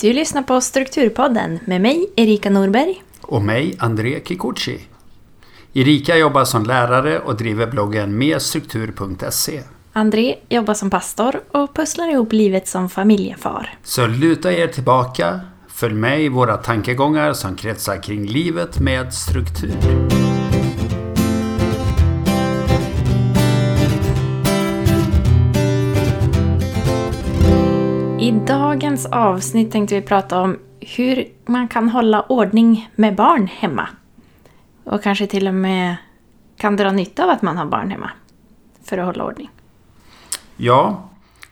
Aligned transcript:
Du 0.00 0.12
lyssnar 0.12 0.42
på 0.42 0.60
Strukturpodden 0.60 1.58
med 1.64 1.80
mig, 1.80 2.06
Erika 2.16 2.50
Norberg. 2.50 3.02
Och 3.20 3.42
mig, 3.42 3.76
André 3.78 4.20
Kikuchi. 4.24 4.80
Erika 5.72 6.16
jobbar 6.16 6.44
som 6.44 6.64
lärare 6.64 7.20
och 7.20 7.36
driver 7.36 7.66
bloggen 7.66 8.18
merstruktur.se. 8.18 9.62
André 9.92 10.34
jobbar 10.48 10.74
som 10.74 10.90
pastor 10.90 11.40
och 11.50 11.74
pusslar 11.74 12.10
ihop 12.10 12.32
livet 12.32 12.68
som 12.68 12.88
familjefar. 12.88 13.74
Så 13.82 14.06
luta 14.06 14.52
er 14.52 14.66
tillbaka, 14.66 15.40
följ 15.68 15.94
med 15.94 16.22
i 16.22 16.28
våra 16.28 16.56
tankegångar 16.56 17.32
som 17.32 17.56
kretsar 17.56 18.02
kring 18.02 18.26
livet 18.26 18.80
med 18.80 19.14
struktur. 19.14 20.25
Dagens 28.46 29.06
avsnitt 29.06 29.72
tänkte 29.72 29.94
vi 29.94 30.02
prata 30.02 30.40
om 30.40 30.58
hur 30.80 31.28
man 31.46 31.68
kan 31.68 31.88
hålla 31.88 32.22
ordning 32.22 32.90
med 32.94 33.14
barn 33.14 33.46
hemma. 33.46 33.88
Och 34.84 35.02
kanske 35.02 35.26
till 35.26 35.48
och 35.48 35.54
med 35.54 35.96
kan 36.56 36.76
dra 36.76 36.92
nytta 36.92 37.24
av 37.24 37.30
att 37.30 37.42
man 37.42 37.56
har 37.56 37.66
barn 37.66 37.90
hemma. 37.90 38.10
För 38.84 38.98
att 38.98 39.06
hålla 39.06 39.24
ordning. 39.24 39.50
Ja, 40.56 41.08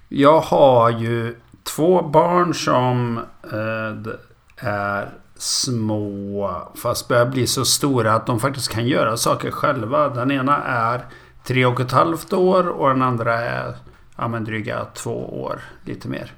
jag 0.09 0.41
har 0.41 0.91
ju 0.91 1.37
två 1.63 2.03
barn 2.03 2.55
som 2.55 3.19
eh, 3.53 4.69
är 4.69 5.09
små 5.37 6.51
fast 6.75 7.09
börjar 7.09 7.27
bli 7.27 7.47
så 7.47 7.65
stora 7.65 8.15
att 8.15 8.27
de 8.27 8.41
faktiskt 8.41 8.69
kan 8.69 8.87
göra 8.87 9.17
saker 9.17 9.51
själva. 9.51 10.09
Den 10.09 10.31
ena 10.31 10.63
är 10.65 11.01
tre 11.45 11.67
och 11.67 11.81
ett 11.81 11.93
halvt 11.93 12.33
år 12.33 12.69
och 12.69 12.89
den 12.89 13.03
andra 13.03 13.35
är 13.35 13.75
ja, 14.17 14.29
men 14.29 14.45
dryga 14.45 14.87
två 14.95 15.43
år, 15.43 15.61
lite 15.85 16.09
mer. 16.09 16.33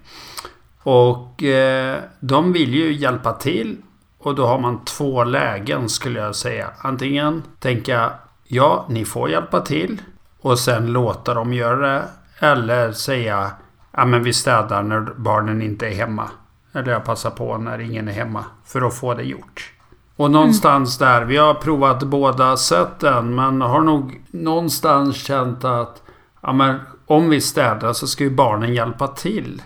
Och 0.82 1.42
eh, 1.42 1.98
de 2.20 2.52
vill 2.52 2.74
ju 2.74 2.92
hjälpa 2.92 3.32
till 3.32 3.76
och 4.18 4.34
då 4.34 4.46
har 4.46 4.58
man 4.58 4.84
två 4.84 5.24
lägen 5.24 5.88
skulle 5.88 6.20
jag 6.20 6.36
säga. 6.36 6.70
Antingen 6.78 7.42
tänka 7.58 8.12
ja, 8.44 8.86
ni 8.88 9.04
får 9.04 9.30
hjälpa 9.30 9.60
till 9.60 10.02
och 10.40 10.58
sen 10.58 10.86
låta 10.86 11.34
dem 11.34 11.52
göra 11.52 11.76
det. 11.76 12.02
Eller 12.38 12.92
säga 12.92 13.50
ja, 13.92 14.04
men 14.04 14.22
vi 14.22 14.32
städar 14.32 14.82
när 14.82 15.00
barnen 15.00 15.62
inte 15.62 15.86
är 15.86 15.94
hemma. 15.94 16.30
Eller 16.72 16.92
jag 16.92 17.04
passar 17.04 17.30
på 17.30 17.58
när 17.58 17.78
ingen 17.78 18.08
är 18.08 18.12
hemma 18.12 18.44
för 18.64 18.82
att 18.82 18.94
få 18.94 19.14
det 19.14 19.22
gjort. 19.22 19.72
Och 20.16 20.30
någonstans 20.30 21.00
mm. 21.00 21.12
där, 21.12 21.24
vi 21.24 21.36
har 21.36 21.54
provat 21.54 22.02
båda 22.02 22.56
sätten 22.56 23.34
men 23.34 23.60
har 23.60 23.80
nog 23.80 24.20
någonstans 24.30 25.16
känt 25.16 25.64
att 25.64 26.02
ja, 26.40 26.52
men 26.52 26.80
om 27.06 27.30
vi 27.30 27.40
städar 27.40 27.92
så 27.92 28.06
ska 28.06 28.24
ju 28.24 28.30
barnen 28.30 28.74
hjälpa 28.74 29.08
till. 29.08 29.62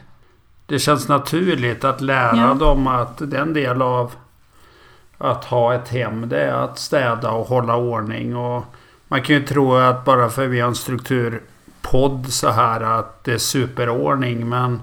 Det 0.67 0.79
känns 0.79 1.09
naturligt 1.09 1.85
att 1.85 2.01
lära 2.01 2.37
ja. 2.37 2.55
dem 2.55 2.87
att 2.87 3.19
den 3.19 3.53
del 3.53 3.83
av 3.83 4.13
att 5.19 5.45
ha 5.45 5.75
ett 5.75 5.89
hem 5.89 6.29
det 6.29 6.41
är 6.41 6.53
att 6.53 6.79
städa 6.79 7.31
och 7.31 7.47
hålla 7.47 7.77
ordning. 7.77 8.37
Och 8.37 8.65
man 9.09 9.23
kan 9.23 9.37
ju 9.37 9.43
tro 9.43 9.75
att 9.75 10.05
bara 10.05 10.31
för 10.31 10.47
vi 10.47 10.61
har 10.61 10.69
en 10.69 10.75
strukturpodd 10.75 12.33
så 12.33 12.49
här 12.49 12.81
att 12.81 13.25
det 13.25 13.33
är 13.33 13.39
superordning. 13.39 14.49
Men 14.49 14.81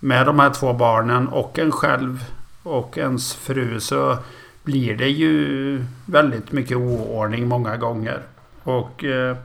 med 0.00 0.26
de 0.26 0.38
här 0.38 0.50
två 0.50 0.72
barnen 0.72 1.28
och 1.28 1.58
en 1.58 1.72
själv 1.72 2.24
och 2.62 2.98
ens 2.98 3.34
fru 3.34 3.80
så 3.80 4.16
blir 4.62 4.96
det 4.96 5.08
ju 5.08 5.84
väldigt 6.06 6.52
mycket 6.52 6.76
oordning 6.76 7.48
många 7.48 7.76
gånger. 7.76 8.22
Och 8.64 9.04
eh, 9.04 9.36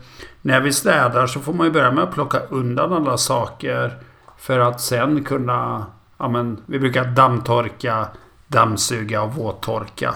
när 0.41 0.61
vi 0.61 0.73
städar 0.73 1.27
så 1.27 1.39
får 1.39 1.53
man 1.53 1.67
ju 1.67 1.73
börja 1.73 1.91
med 1.91 2.03
att 2.03 2.13
plocka 2.13 2.39
undan 2.39 2.93
alla 2.93 3.17
saker. 3.17 3.97
För 4.37 4.59
att 4.59 4.81
sen 4.81 5.23
kunna, 5.23 5.85
ja 6.17 6.27
men 6.27 6.61
vi 6.65 6.79
brukar 6.79 7.05
dammtorka, 7.05 8.07
dammsuga 8.47 9.21
och 9.21 9.33
våttorka. 9.33 10.15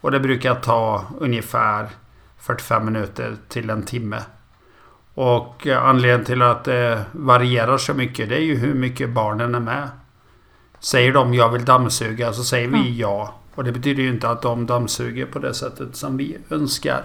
Och 0.00 0.10
det 0.10 0.20
brukar 0.20 0.54
ta 0.54 1.04
ungefär 1.18 1.88
45 2.38 2.84
minuter 2.84 3.36
till 3.48 3.70
en 3.70 3.82
timme. 3.82 4.22
Och 5.14 5.66
anledningen 5.66 6.24
till 6.24 6.42
att 6.42 6.64
det 6.64 7.04
varierar 7.12 7.78
så 7.78 7.94
mycket 7.94 8.28
det 8.28 8.36
är 8.36 8.42
ju 8.42 8.56
hur 8.56 8.74
mycket 8.74 9.10
barnen 9.10 9.54
är 9.54 9.60
med. 9.60 9.88
Säger 10.80 11.12
de 11.12 11.34
jag 11.34 11.48
vill 11.48 11.64
dammsuga 11.64 12.32
så 12.32 12.44
säger 12.44 12.68
vi 12.68 12.98
ja. 12.98 13.34
Och 13.54 13.64
det 13.64 13.72
betyder 13.72 14.02
ju 14.02 14.08
inte 14.08 14.28
att 14.28 14.42
de 14.42 14.66
dammsuger 14.66 15.26
på 15.26 15.38
det 15.38 15.54
sättet 15.54 15.96
som 15.96 16.16
vi 16.16 16.38
önskar. 16.50 17.04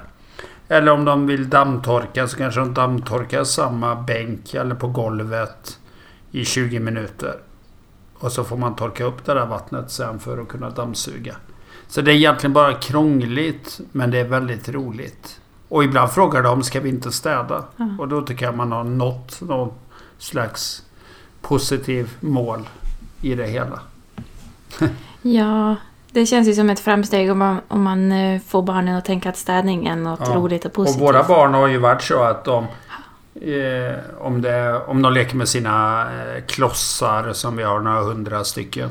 Eller 0.68 0.92
om 0.92 1.06
de 1.06 1.28
vill 1.28 1.50
dammtorka 1.50 2.28
så 2.28 2.38
kanske 2.38 2.60
de 2.60 2.74
dammtorkar 2.74 3.44
samma 3.44 3.96
bänk 3.96 4.54
eller 4.54 4.76
på 4.76 4.88
golvet 4.88 5.80
i 6.32 6.46
20 6.46 6.80
minuter. 6.80 7.36
Och 8.20 8.32
så 8.32 8.44
får 8.44 8.58
man 8.58 8.76
torka 8.76 9.04
upp 9.04 9.26
det 9.26 9.34
där 9.34 9.46
vattnet 9.46 9.92
sen 9.92 10.20
för 10.20 10.38
att 10.38 10.48
kunna 10.48 10.70
dammsuga. 10.70 11.36
Så 11.88 12.02
det 12.02 12.12
är 12.12 12.16
egentligen 12.16 12.54
bara 12.54 12.74
krångligt 12.74 13.80
men 13.92 14.12
det 14.12 14.20
är 14.20 14.28
väldigt 14.28 14.70
roligt. 14.70 15.40
Och 15.70 15.84
ibland 15.84 16.12
frågar 16.12 16.44
de 16.44 16.64
ska 16.64 16.80
vi 16.80 16.90
inte 16.90 17.12
städa? 17.12 17.66
Mm. 17.80 18.00
Och 18.00 18.08
då 18.08 18.22
tycker 18.22 18.46
jag 18.46 18.58
man 18.58 18.72
har 18.72 18.84
nått 18.84 19.42
någon 19.42 19.74
slags 20.18 20.84
positiv 21.42 22.18
mål 22.20 22.70
i 23.22 23.36
det 23.36 23.48
hela. 23.48 23.80
ja, 25.22 25.76
det 26.16 26.26
känns 26.26 26.48
ju 26.48 26.54
som 26.54 26.70
ett 26.70 26.80
framsteg 26.80 27.32
om 27.32 27.40
man, 27.40 27.58
om 27.68 27.84
man 27.84 28.12
eh, 28.12 28.42
får 28.48 28.62
barnen 28.62 28.96
att 28.96 29.06
tänka 29.06 29.30
att 29.30 29.38
städning 29.38 29.88
är 29.88 29.96
något 29.96 30.20
ja. 30.24 30.36
roligt 30.36 30.66
och 30.66 30.74
positivt. 30.74 31.02
Och 31.02 31.08
våra 31.08 31.24
barn 31.24 31.54
har 31.54 31.68
ju 31.68 31.78
varit 31.78 32.02
så 32.02 32.24
att 32.24 32.46
de 32.46 32.64
eh, 33.42 33.96
om, 34.20 34.42
det, 34.42 34.82
om 34.88 35.02
de 35.02 35.14
leker 35.14 35.36
med 35.36 35.48
sina 35.48 36.02
eh, 36.02 36.44
klossar 36.48 37.34
som 37.34 37.58
vi 37.58 37.64
har 37.64 37.80
några 37.80 38.02
hundra 38.02 38.44
stycken. 38.44 38.90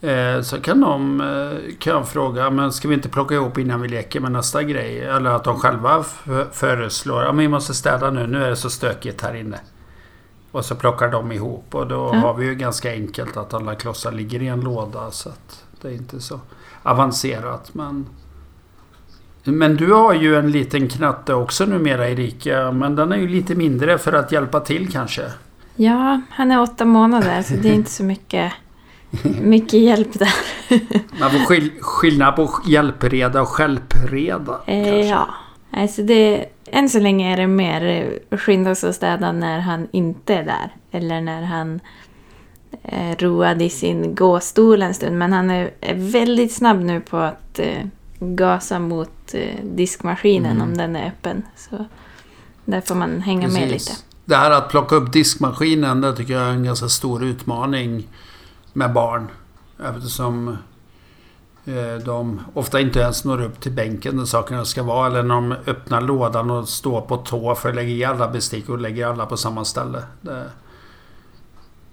Eh, 0.00 0.40
så 0.42 0.60
kan 0.60 0.80
de 0.80 1.20
eh, 1.20 1.76
kan 1.78 2.06
fråga, 2.06 2.50
men 2.50 2.72
ska 2.72 2.88
vi 2.88 2.94
inte 2.94 3.08
plocka 3.08 3.34
ihop 3.34 3.58
innan 3.58 3.80
vi 3.80 3.88
leker 3.88 4.20
med 4.20 4.32
nästa 4.32 4.62
grej? 4.62 5.00
Eller 5.00 5.30
att 5.30 5.44
de 5.44 5.58
själva 5.58 6.04
föreslår, 6.52 7.22
ja 7.22 7.28
men 7.28 7.38
vi 7.38 7.48
måste 7.48 7.74
städa 7.74 8.10
nu, 8.10 8.26
nu 8.26 8.44
är 8.44 8.50
det 8.50 8.56
så 8.56 8.70
stökigt 8.70 9.22
här 9.22 9.34
inne. 9.34 9.58
Och 10.52 10.64
så 10.64 10.74
plockar 10.74 11.08
de 11.08 11.32
ihop 11.32 11.74
och 11.74 11.86
då 11.86 12.08
mm. 12.08 12.22
har 12.22 12.34
vi 12.34 12.46
ju 12.46 12.54
ganska 12.54 12.90
enkelt 12.92 13.36
att 13.36 13.54
alla 13.54 13.74
klossar 13.74 14.12
ligger 14.12 14.42
i 14.42 14.46
en 14.46 14.60
låda. 14.60 15.10
Så 15.10 15.28
att 15.28 15.65
det 15.82 15.88
är 15.88 15.92
inte 15.92 16.20
så 16.20 16.40
avancerat. 16.82 17.74
Men, 17.74 18.06
men 19.44 19.76
du 19.76 19.92
har 19.92 20.14
ju 20.14 20.36
en 20.36 20.50
liten 20.50 20.88
knatte 20.88 21.34
också 21.34 21.66
numera 21.66 22.08
Erika. 22.08 22.72
Men 22.72 22.96
den 22.96 23.12
är 23.12 23.16
ju 23.16 23.28
lite 23.28 23.54
mindre 23.54 23.98
för 23.98 24.12
att 24.12 24.32
hjälpa 24.32 24.60
till 24.60 24.92
kanske. 24.92 25.22
Ja, 25.76 26.20
han 26.30 26.50
är 26.50 26.60
åtta 26.60 26.84
månader 26.84 27.42
så 27.42 27.54
det 27.54 27.68
är 27.68 27.74
inte 27.74 27.90
så 27.90 28.04
mycket, 28.04 28.52
mycket 29.42 29.80
hjälp 29.80 30.18
där. 30.18 30.34
Man 31.20 31.30
får 31.30 31.38
skil 31.38 31.70
skillnad 31.80 32.36
på 32.36 32.50
hjälpreda 32.66 33.42
och 33.42 33.48
skälpreda. 33.48 34.60
Eh, 34.66 35.08
ja, 35.08 35.28
alltså 35.70 36.02
det, 36.02 36.46
än 36.66 36.88
så 36.88 37.00
länge 37.00 37.32
är 37.32 37.36
det 37.36 37.46
mer 37.46 38.12
skynda 38.36 38.74
sig 38.74 38.90
att 38.90 38.96
städa 38.96 39.32
när 39.32 39.58
han 39.60 39.88
inte 39.92 40.34
är 40.34 40.44
där. 40.44 40.74
Eller 40.90 41.20
när 41.20 41.42
han 41.42 41.80
road 43.18 43.62
i 43.62 43.70
sin 43.70 44.14
gåstol 44.14 44.82
en 44.82 44.94
stund. 44.94 45.18
Men 45.18 45.32
han 45.32 45.50
är, 45.50 45.70
väldigt 45.94 46.52
snabb 46.52 46.80
nu 46.80 47.00
på 47.00 47.16
att 47.16 47.58
eh, 47.58 47.86
gasa 48.18 48.78
mot 48.78 49.34
eh, 49.34 49.64
diskmaskinen 49.64 50.56
mm. 50.56 50.62
om 50.62 50.76
den 50.76 50.96
är 50.96 51.08
öppen. 51.08 51.42
Så 51.56 51.84
där 52.64 52.80
får 52.80 52.94
man 52.94 53.20
hänga 53.20 53.48
Precis. 53.48 53.60
med 53.60 53.68
lite. 53.70 53.92
Det 54.24 54.36
här 54.36 54.50
att 54.50 54.68
plocka 54.68 54.96
upp 54.96 55.12
diskmaskinen, 55.12 56.00
det 56.00 56.16
tycker 56.16 56.34
jag 56.34 56.42
är 56.42 56.50
en 56.50 56.64
ganska 56.64 56.88
stor 56.88 57.24
utmaning 57.24 58.08
med 58.72 58.92
barn. 58.92 59.28
Eftersom 59.84 60.48
eh, 61.64 62.04
de 62.04 62.40
ofta 62.54 62.80
inte 62.80 63.00
ens 63.00 63.24
når 63.24 63.42
upp 63.42 63.60
till 63.60 63.72
bänken 63.72 64.16
där 64.16 64.24
sakerna 64.24 64.64
ska 64.64 64.82
vara. 64.82 65.06
Eller 65.06 65.22
när 65.22 65.34
de 65.34 65.52
öppnar 65.52 66.00
lådan 66.00 66.50
och 66.50 66.68
står 66.68 67.00
på 67.00 67.16
tå 67.16 67.54
för 67.54 67.68
att 67.68 67.74
lägga 67.74 67.90
i 67.90 68.04
alla 68.04 68.28
bestick 68.28 68.68
och 68.68 68.78
lägger 68.78 69.06
alla 69.06 69.26
på 69.26 69.36
samma 69.36 69.64
ställe. 69.64 70.02
Det, 70.20 70.50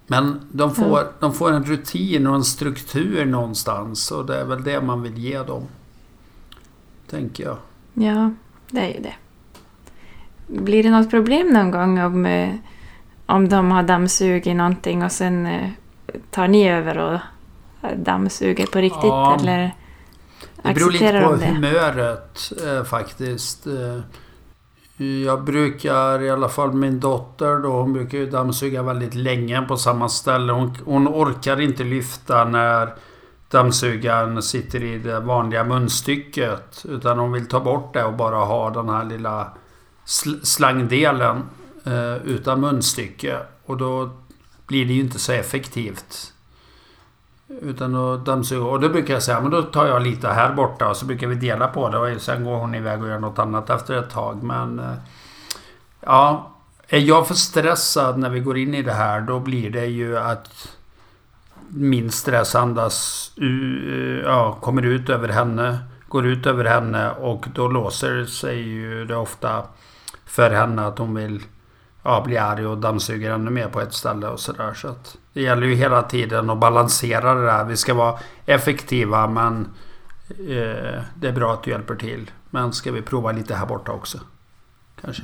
men 0.06 0.40
de 0.52 0.74
får, 0.74 1.00
mm. 1.00 1.12
de 1.20 1.34
får 1.34 1.52
en 1.52 1.64
rutin 1.64 2.26
och 2.26 2.34
en 2.34 2.44
struktur 2.44 3.24
någonstans 3.24 4.10
och 4.10 4.26
det 4.26 4.36
är 4.36 4.44
väl 4.44 4.64
det 4.64 4.80
man 4.80 5.02
vill 5.02 5.18
ge 5.18 5.42
dem. 5.42 5.62
Tänker 7.10 7.44
jag. 7.44 7.56
Ja, 7.94 8.30
det 8.70 8.80
är 8.80 8.94
ju 8.94 9.00
det. 9.00 9.14
Blir 10.46 10.82
det 10.82 10.90
något 10.90 11.10
problem 11.10 11.48
någon 11.48 11.70
gång 11.70 12.00
om, 12.00 12.26
eh, 12.26 12.54
om 13.26 13.48
de 13.48 13.70
har 13.70 13.82
dammsugit 13.82 14.56
någonting 14.56 15.02
och 15.02 15.12
sen 15.12 15.46
eh, 15.46 15.70
tar 16.30 16.48
ni 16.48 16.68
över 16.68 16.98
och 16.98 17.18
dammsuger 17.96 18.66
på 18.66 18.78
riktigt? 18.78 19.04
Ja, 19.04 19.38
eller 19.40 19.74
det 20.62 20.74
beror 20.74 20.90
lite 20.90 21.22
på 21.24 21.36
de 21.36 21.46
humöret 21.46 22.52
eh, 22.66 22.84
faktiskt. 22.84 23.66
Jag 24.96 25.44
brukar, 25.44 26.22
i 26.22 26.30
alla 26.30 26.48
fall 26.48 26.72
min 26.72 27.00
dotter 27.00 27.58
då, 27.58 27.68
hon 27.68 27.92
brukar 27.92 28.18
ju 28.18 28.30
dammsuga 28.30 28.82
väldigt 28.82 29.14
länge 29.14 29.62
på 29.62 29.76
samma 29.76 30.08
ställe. 30.08 30.52
Hon, 30.52 30.76
hon 30.84 31.08
orkar 31.08 31.60
inte 31.60 31.84
lyfta 31.84 32.44
när 32.44 32.94
dammsugaren 33.50 34.42
sitter 34.42 34.82
i 34.82 34.98
det 34.98 35.20
vanliga 35.20 35.64
munstycket. 35.64 36.84
Utan 36.88 37.18
hon 37.18 37.32
vill 37.32 37.46
ta 37.46 37.60
bort 37.60 37.94
det 37.94 38.04
och 38.04 38.14
bara 38.14 38.36
ha 38.36 38.70
den 38.70 38.88
här 38.88 39.04
lilla 39.04 39.52
sl 40.04 40.30
slangdelen 40.42 41.42
eh, 41.84 42.16
utan 42.16 42.60
munstycke. 42.60 43.38
Och 43.66 43.76
då 43.76 44.10
blir 44.66 44.86
det 44.86 44.92
ju 44.92 45.00
inte 45.00 45.18
så 45.18 45.32
effektivt. 45.32 46.33
Utan 47.62 47.94
att 47.94 48.24
dammsuga. 48.24 48.64
Och 48.64 48.80
då 48.80 48.88
brukar 48.88 49.14
jag 49.14 49.22
säga 49.22 49.40
men 49.40 49.50
då 49.50 49.62
tar 49.62 49.86
jag 49.86 50.02
lite 50.02 50.28
här 50.28 50.52
borta 50.52 50.88
och 50.88 50.96
så 50.96 51.06
brukar 51.06 51.26
vi 51.26 51.34
dela 51.34 51.68
på 51.68 51.88
det. 51.88 51.98
Och 51.98 52.20
sen 52.20 52.44
går 52.44 52.56
hon 52.56 52.74
iväg 52.74 53.02
och 53.02 53.08
gör 53.08 53.18
något 53.18 53.38
annat 53.38 53.70
efter 53.70 53.94
ett 53.94 54.10
tag. 54.10 54.42
Men 54.42 54.78
eh, 54.78 54.94
ja, 56.00 56.50
är 56.88 56.98
jag 56.98 57.26
för 57.28 57.34
stressad 57.34 58.18
när 58.18 58.30
vi 58.30 58.40
går 58.40 58.58
in 58.58 58.74
i 58.74 58.82
det 58.82 58.92
här 58.92 59.20
då 59.20 59.40
blir 59.40 59.70
det 59.70 59.86
ju 59.86 60.18
att 60.18 60.76
min 61.68 62.10
stress 62.10 62.54
andas, 62.54 63.30
eh, 63.40 64.24
ja, 64.24 64.58
kommer 64.60 64.82
ut 64.82 65.10
över 65.10 65.28
henne. 65.28 65.78
Går 66.08 66.26
ut 66.26 66.46
över 66.46 66.64
henne 66.64 67.10
och 67.10 67.46
då 67.54 67.68
låser 67.68 68.24
sig 68.24 68.58
ju 68.58 69.04
det 69.04 69.16
ofta 69.16 69.62
för 70.26 70.50
henne 70.50 70.86
att 70.86 70.98
hon 70.98 71.14
vill 71.14 71.42
ja, 72.02 72.22
bli 72.26 72.38
arg 72.38 72.66
och 72.66 72.78
dammsuger 72.78 73.30
ännu 73.30 73.50
mer 73.50 73.68
på 73.68 73.80
ett 73.80 73.94
ställe 73.94 74.28
och 74.28 74.40
sådär. 74.40 74.74
Så 74.74 74.88
att 74.88 75.16
det 75.34 75.42
gäller 75.42 75.66
ju 75.66 75.74
hela 75.74 76.02
tiden 76.02 76.50
att 76.50 76.58
balansera 76.58 77.34
det 77.34 77.46
där. 77.46 77.64
Vi 77.64 77.76
ska 77.76 77.94
vara 77.94 78.18
effektiva 78.46 79.28
men 79.28 79.68
eh, 80.28 81.02
det 81.14 81.28
är 81.28 81.32
bra 81.32 81.52
att 81.52 81.62
du 81.62 81.70
hjälper 81.70 81.94
till. 81.94 82.30
Men 82.50 82.72
ska 82.72 82.92
vi 82.92 83.02
prova 83.02 83.32
lite 83.32 83.54
här 83.54 83.66
borta 83.66 83.92
också? 83.92 84.18
Kanske. 85.00 85.22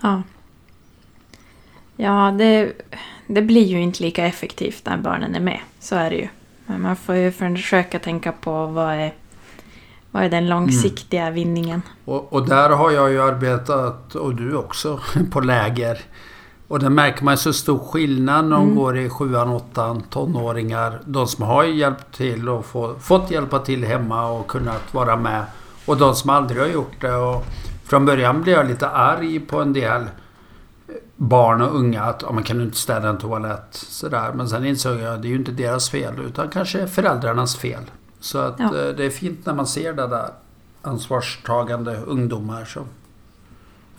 Ja. 0.00 0.22
Ja, 1.96 2.34
det, 2.38 2.72
det 3.26 3.42
blir 3.42 3.66
ju 3.66 3.80
inte 3.80 4.02
lika 4.02 4.26
effektivt 4.26 4.82
när 4.86 4.96
barnen 4.96 5.34
är 5.34 5.40
med. 5.40 5.60
Så 5.78 5.96
är 5.96 6.10
det 6.10 6.16
ju. 6.16 6.28
Men 6.66 6.82
man 6.82 6.96
får 6.96 7.14
ju 7.14 7.32
försöka 7.32 7.98
tänka 7.98 8.32
på 8.32 8.66
vad 8.66 8.94
är, 8.94 9.14
vad 10.10 10.22
är 10.22 10.30
den 10.30 10.48
långsiktiga 10.48 11.22
mm. 11.22 11.34
vinningen. 11.34 11.82
Och, 12.04 12.32
och, 12.32 12.48
där 12.48 12.70
har 12.70 12.90
jag 12.90 13.10
ju 13.10 13.22
arbetat, 13.22 14.14
och 14.14 14.34
du 14.34 14.56
också, 14.56 15.00
på 15.30 15.40
läger. 15.40 16.00
Och 16.70 16.78
det 16.78 16.90
märker 16.90 17.24
man 17.24 17.38
så 17.38 17.52
stor 17.52 17.78
skillnad 17.78 18.44
när 18.44 18.56
de 18.56 18.62
mm. 18.62 18.76
går 18.76 18.98
i 18.98 19.08
sjuan, 19.08 19.48
åttan, 19.48 20.02
tonåringar. 20.02 21.00
De 21.04 21.26
som 21.26 21.44
har 21.44 21.64
hjälpt 21.64 22.16
till 22.16 22.48
och 22.48 22.66
få, 22.66 22.94
fått 22.94 23.30
hjälpa 23.30 23.58
till 23.58 23.84
hemma 23.84 24.30
och 24.30 24.46
kunnat 24.46 24.94
vara 24.94 25.16
med. 25.16 25.44
Och 25.86 25.96
de 25.96 26.14
som 26.14 26.30
aldrig 26.30 26.60
har 26.60 26.68
gjort 26.68 27.00
det. 27.00 27.14
Och 27.14 27.44
från 27.84 28.06
början 28.06 28.42
blev 28.42 28.56
jag 28.56 28.68
lite 28.68 28.88
arg 28.88 29.40
på 29.40 29.60
en 29.60 29.72
del 29.72 30.04
barn 31.16 31.60
och 31.60 31.76
unga 31.76 32.02
att 32.02 32.22
oh, 32.22 32.32
man 32.32 32.42
kan 32.42 32.60
inte 32.60 32.76
städa 32.76 33.08
en 33.08 33.18
toalett. 33.18 33.68
Sådär. 33.72 34.32
Men 34.34 34.48
sen 34.48 34.66
insåg 34.66 35.00
jag 35.00 35.14
att 35.14 35.22
det 35.22 35.28
är 35.28 35.30
ju 35.30 35.36
inte 35.36 35.52
deras 35.52 35.90
fel 35.90 36.14
utan 36.26 36.48
kanske 36.48 36.86
föräldrarnas 36.86 37.56
fel. 37.56 37.82
Så 38.20 38.38
att 38.38 38.54
ja. 38.58 38.64
eh, 38.64 38.94
det 38.96 39.04
är 39.04 39.10
fint 39.10 39.46
när 39.46 39.54
man 39.54 39.66
ser 39.66 39.92
det 39.92 40.06
där 40.06 40.30
ansvarstagande 40.82 41.96
ungdomar 42.06 42.64
som... 42.64 42.84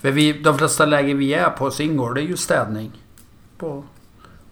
För 0.01 0.11
vi, 0.11 0.33
de 0.33 0.57
flesta 0.57 0.85
läger 0.85 1.15
vi 1.15 1.33
är 1.33 1.49
på 1.49 1.71
så 1.71 1.83
ingår 1.83 2.13
det 2.13 2.21
ju 2.21 2.37
städning. 2.37 2.91
På, 3.57 3.83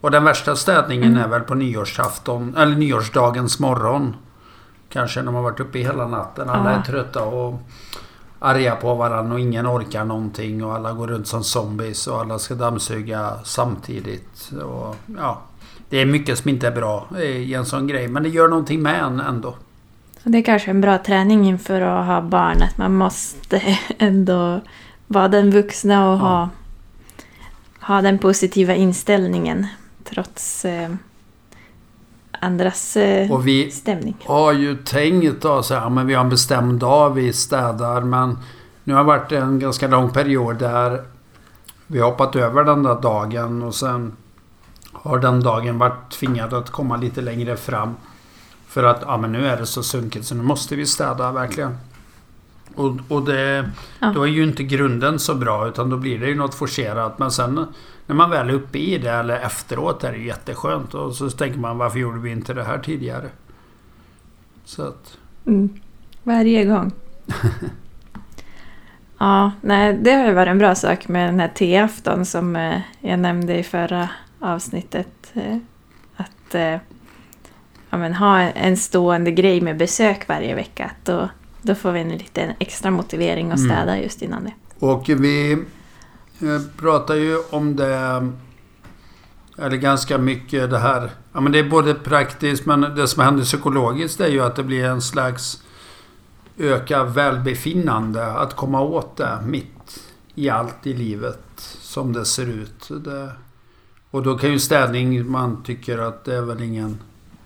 och 0.02 0.12
den 0.12 0.24
värsta 0.24 0.56
städningen 0.56 1.12
mm. 1.12 1.24
är 1.24 1.28
väl 1.28 1.42
på 1.42 1.56
nyårsafton, 1.56 2.56
eller 2.58 2.76
nyårsdagens 2.76 3.60
morgon. 3.60 4.16
Kanske 4.90 5.22
när 5.22 5.32
man 5.32 5.44
varit 5.44 5.60
uppe 5.60 5.80
hela 5.80 6.08
natten. 6.08 6.50
Alla 6.50 6.72
är 6.72 6.82
trötta 6.82 7.24
och 7.24 7.62
arga 8.40 8.76
på 8.76 8.96
varandra 8.96 9.34
och 9.34 9.40
ingen 9.40 9.68
orkar 9.68 10.06
någonting 10.06 10.64
och 10.64 10.76
alla 10.76 10.94
går 10.94 11.08
runt 11.08 11.28
som 11.28 11.44
zombies 11.44 12.08
och 12.08 12.20
alla 12.20 12.40
ska 12.40 12.56
dammsuga 12.56 13.32
samtidigt. 13.44 14.52
Och, 14.64 14.96
ja, 15.18 15.42
det 15.90 16.02
är 16.02 16.06
mycket 16.06 16.38
som 16.38 16.50
inte 16.50 16.68
är 16.68 16.72
bra 16.72 17.08
i 17.22 17.54
en 17.54 17.66
sån 17.66 17.88
grej 17.88 18.08
men 18.08 18.24
det 18.24 18.30
gör 18.30 18.48
någonting 18.48 18.82
med 18.82 19.04
en 19.04 19.20
ändå. 19.20 19.56
Det 20.24 20.38
är 20.38 20.44
kanske 20.44 20.72
en 20.72 20.82
bra 20.82 20.98
träning 20.98 21.46
inför 21.48 21.82
att 21.82 22.06
ha 22.06 22.22
barn 22.22 22.62
att 22.62 22.78
man 22.78 22.96
måste 22.96 23.62
ändå 23.98 24.62
vara 25.12 25.28
den 25.28 25.52
vuxna 25.52 26.10
och 26.10 26.20
ja. 26.20 26.20
ha, 26.20 26.50
ha 27.82 28.02
den 28.02 28.18
positiva 28.18 28.76
inställningen 28.76 29.68
trots 30.04 30.66
eh, 30.66 30.90
andras 32.32 32.98
eh, 32.98 33.32
och 33.32 33.48
vi 33.48 33.72
stämning. 33.72 34.18
har 34.26 34.54
ju 34.54 34.76
tänkt 34.76 35.42
då 35.42 35.64
så 35.64 35.76
här, 35.76 35.90
men 35.90 36.08
vi 36.08 36.14
har 36.14 36.24
en 36.24 36.30
bestämd 36.30 36.80
dag 36.80 37.10
vi 37.10 37.34
städar. 37.34 38.02
Men 38.02 38.38
nu 38.84 38.94
har 38.94 39.04
det 39.04 39.08
varit 39.08 39.32
en 39.32 39.60
ganska 39.60 39.88
lång 39.88 40.10
period 40.10 40.58
där 40.58 41.04
vi 41.88 42.00
har 42.00 42.10
hoppat 42.12 42.36
över 42.36 42.64
den 42.64 42.84
där 42.84 43.02
dagen 43.02 43.64
och 43.64 43.76
sen 43.76 44.16
har 44.94 45.20
den 45.20 45.44
dagen 45.44 45.78
varit 45.78 46.12
tvingad 46.12 46.54
att 46.54 46.70
komma 46.70 46.98
lite 46.98 47.22
längre 47.22 47.58
fram. 47.58 47.96
För 48.68 48.84
att 48.84 49.04
ja, 49.06 49.18
men 49.18 49.32
nu 49.32 49.48
är 49.48 49.58
det 49.58 49.66
så 49.66 49.84
sunkigt 49.84 50.26
så 50.26 50.36
nu 50.36 50.44
måste 50.44 50.76
vi 50.76 50.86
städa 50.86 51.32
verkligen. 51.32 51.78
Och, 52.76 52.98
och 53.08 53.26
det, 53.26 53.70
ja. 54.00 54.12
då 54.16 54.24
är 54.24 54.28
ju 54.28 54.44
inte 54.44 54.64
grunden 54.64 55.20
så 55.20 55.36
bra 55.36 55.68
utan 55.68 55.90
då 55.90 55.98
blir 55.98 56.20
det 56.20 56.28
ju 56.28 56.36
något 56.36 56.56
forcerat. 56.56 57.20
Men 57.20 57.32
sen 57.32 57.66
när 58.06 58.16
man 58.16 58.30
väl 58.30 58.50
är 58.50 58.54
uppe 58.54 58.78
i 58.78 58.98
det 58.98 59.12
eller 59.12 59.40
efteråt 59.40 60.04
är 60.04 60.12
det 60.12 60.18
jätteskönt. 60.18 60.94
Och 60.94 61.16
så 61.16 61.30
tänker 61.30 61.60
man 61.60 61.78
varför 61.78 62.00
gjorde 62.00 62.20
vi 62.20 62.32
inte 62.32 62.54
det 62.54 62.64
här 62.64 62.80
tidigare? 62.80 63.30
Så 64.66 64.82
att... 64.82 65.18
Mm. 65.46 65.70
Varje 66.24 66.66
gång. 66.66 66.92
ja, 69.20 69.52
nej, 69.62 69.94
det 70.02 70.12
har 70.12 70.26
ju 70.26 70.34
varit 70.34 70.52
en 70.52 70.58
bra 70.58 70.76
sak 70.76 71.08
med 71.08 71.30
den 71.30 71.40
här 71.40 71.48
teafton 71.48 72.26
som 72.26 72.56
eh, 72.56 72.82
jag 73.00 73.20
nämnde 73.20 73.58
i 73.58 73.64
förra 73.64 74.10
avsnittet. 74.40 75.32
Eh, 75.34 75.58
att 76.16 76.56
eh, 76.56 76.78
ja, 77.90 77.98
men, 77.98 78.14
ha 78.14 78.40
en 78.40 78.78
stående 78.78 79.32
grej 79.32 79.62
med 79.62 79.78
besök 79.78 80.28
varje 80.28 80.56
vecka. 80.56 80.92
Då, 81.04 81.30
då 81.62 81.76
får 81.76 81.92
vi 81.92 82.00
en 82.00 82.10
liten 82.10 82.54
extra 82.60 82.92
motivering 82.92 83.52
att 83.52 83.60
mm. 83.60 83.70
städa 83.70 83.92
mm. 83.92 84.04
just 84.04 84.22
innan 84.22 84.44
det. 84.44 84.54
Och 84.80 85.10
vi 85.10 85.58
jag 86.42 86.78
pratar 86.78 87.16
ju 87.16 87.38
om 87.50 87.76
det, 87.76 88.30
eller 89.58 89.78
ganska 89.78 90.18
mycket 90.18 90.70
det 90.70 90.80
här. 90.80 91.12
Ja, 91.34 91.40
men 91.42 91.52
det 91.52 91.60
är 91.60 91.70
både 91.70 91.94
praktiskt 91.94 92.66
men 92.66 92.82
det 92.82 93.08
som 93.08 93.24
händer 93.24 93.44
psykologiskt 93.44 94.20
är 94.20 94.28
ju 94.28 94.42
att 94.42 94.56
det 94.56 94.64
blir 94.64 94.84
en 94.84 95.02
slags 95.02 95.64
ökat 96.58 97.16
välbefinnande. 97.16 98.26
Att 98.26 98.56
komma 98.56 98.82
åt 98.82 99.18
det 99.18 99.40
mitt 99.46 100.04
i 100.36 100.50
allt 100.50 100.88
i 100.88 100.94
livet 100.94 101.42
som 101.82 102.14
det 102.14 102.26
ser 102.26 102.46
ut. 102.46 102.90
Det, 102.90 103.32
och 104.12 104.24
då 104.24 104.38
kan 104.38 104.52
ju 104.52 104.60
städning, 104.60 105.32
man 105.32 105.64
tycker 105.64 105.98
att 105.98 106.26
det 106.26 106.36
är 106.36 106.42
väl 106.42 106.62
ingen 106.62 107.00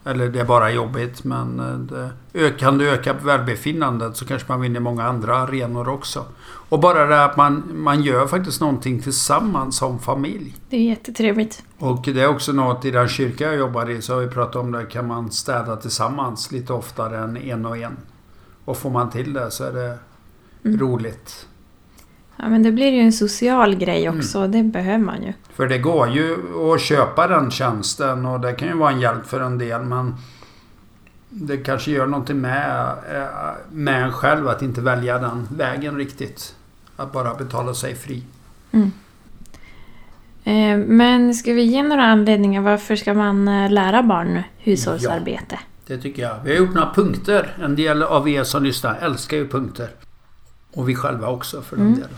eller 0.05 0.29
det 0.29 0.39
är 0.39 0.45
bara 0.45 0.71
jobbigt 0.71 1.23
men 1.23 1.59
eh, 1.59 2.07
det, 2.31 2.59
kan 2.59 2.77
du 2.77 2.89
öka 2.89 3.13
välbefinnandet 3.13 4.17
så 4.17 4.25
kanske 4.25 4.51
man 4.51 4.61
vinner 4.61 4.79
många 4.79 5.03
andra 5.03 5.37
arenor 5.37 5.89
också. 5.89 6.25
Och 6.69 6.79
bara 6.79 7.05
det 7.05 7.23
att 7.25 7.37
man, 7.37 7.63
man 7.73 8.03
gör 8.03 8.27
faktiskt 8.27 8.61
någonting 8.61 9.01
tillsammans 9.01 9.77
som 9.77 9.99
familj. 9.99 10.55
Det 10.69 10.77
är 10.77 10.83
jättetrevligt. 10.83 11.63
Och 11.77 12.01
det 12.03 12.21
är 12.21 12.27
också 12.27 12.51
något 12.51 12.85
i 12.85 12.91
den 12.91 13.07
kyrka 13.07 13.43
jag 13.43 13.55
jobbar 13.55 13.89
i 13.89 14.01
så 14.01 14.13
har 14.13 14.21
vi 14.21 14.27
pratat 14.27 14.55
om 14.55 14.71
det. 14.71 14.85
Kan 14.85 15.07
man 15.07 15.31
städa 15.31 15.75
tillsammans 15.75 16.51
lite 16.51 16.73
oftare 16.73 17.17
än 17.17 17.37
en 17.37 17.65
och 17.65 17.77
en. 17.77 17.97
Och 18.65 18.77
får 18.77 18.89
man 18.89 19.09
till 19.09 19.33
det 19.33 19.51
så 19.51 19.63
är 19.63 19.71
det 19.71 19.97
mm. 20.65 20.79
roligt. 20.79 21.47
Ja 22.43 22.49
men 22.49 22.63
det 22.63 22.71
blir 22.71 22.91
ju 22.91 22.99
en 22.99 23.13
social 23.13 23.75
grej 23.75 24.05
mm. 24.05 24.19
också. 24.19 24.37
Mm. 24.37 24.51
Det 24.51 24.63
behöver 24.63 24.97
man 24.97 25.23
ju. 25.23 25.33
För 25.53 25.67
det 25.67 25.77
går 25.77 26.09
ju 26.09 26.37
att 26.73 26.81
köpa 26.81 27.27
den 27.27 27.51
tjänsten 27.51 28.25
och 28.25 28.39
det 28.39 28.53
kan 28.53 28.67
ju 28.67 28.73
vara 28.73 28.91
en 28.91 29.01
hjälp 29.01 29.25
för 29.25 29.39
en 29.39 29.57
del 29.57 29.81
men 29.81 30.15
det 31.29 31.57
kanske 31.57 31.91
gör 31.91 32.07
någonting 32.07 32.41
med, 32.41 32.87
eh, 33.11 33.51
med 33.71 34.03
en 34.03 34.11
själv 34.11 34.47
att 34.47 34.61
inte 34.61 34.81
välja 34.81 35.19
den 35.19 35.47
vägen 35.57 35.97
riktigt. 35.97 36.55
Att 36.95 37.11
bara 37.11 37.33
betala 37.33 37.73
sig 37.73 37.95
fri. 37.95 38.23
Mm. 38.71 38.91
Eh, 40.43 40.87
men 40.87 41.33
ska 41.33 41.53
vi 41.53 41.63
ge 41.63 41.83
några 41.83 42.03
anledningar 42.03 42.61
varför 42.61 42.95
ska 42.95 43.13
man 43.13 43.47
eh, 43.47 43.71
lära 43.71 44.03
barn 44.03 44.43
hushållsarbete? 44.57 45.59
Ja, 45.59 45.85
det 45.87 45.97
tycker 45.97 46.21
jag. 46.21 46.35
Vi 46.43 46.51
har 46.51 46.57
gjort 46.57 46.75
några 46.75 46.93
punkter. 46.93 47.57
En 47.63 47.75
del 47.75 48.03
av 48.03 48.29
er 48.29 48.43
som 48.43 48.63
lyssnar 48.63 48.95
älskar 49.01 49.37
ju 49.37 49.47
punkter. 49.47 49.89
Och 50.73 50.89
vi 50.89 50.95
själva 50.95 51.27
också 51.27 51.61
för 51.61 51.75
den 51.75 51.87
mm. 51.87 51.99
delen. 51.99 52.17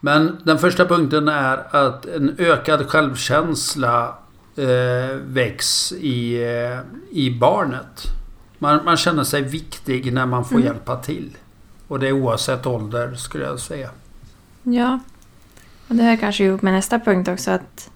Men 0.00 0.36
den 0.44 0.58
första 0.58 0.86
punkten 0.86 1.28
är 1.28 1.76
att 1.76 2.06
en 2.06 2.34
ökad 2.38 2.90
självkänsla 2.90 4.14
eh, 4.56 5.16
väcks 5.26 5.92
i, 5.92 6.42
eh, 6.44 6.80
i 7.10 7.38
barnet. 7.40 8.02
Man, 8.58 8.84
man, 8.84 8.96
känner 8.96 9.24
sig 9.24 9.42
viktig 9.42 10.12
när 10.12 10.26
man 10.26 10.44
får 10.44 10.56
mm. 10.56 10.66
hjälpa 10.66 10.96
till. 10.96 11.36
Och 11.88 12.00
det 12.00 12.08
är 12.08 12.12
oavsett 12.12 12.66
ålder 12.66 13.14
skulle 13.14 13.44
jag 13.44 13.60
säga. 13.60 13.90
Ja. 14.62 14.98
Och 15.88 15.94
det 15.94 16.02
här 16.02 16.16
kanske 16.16 16.44
ihop 16.44 16.62
med 16.62 16.72
nästa 16.72 16.98
punkt 16.98 17.28
också. 17.28 17.50
Att, 17.50 17.90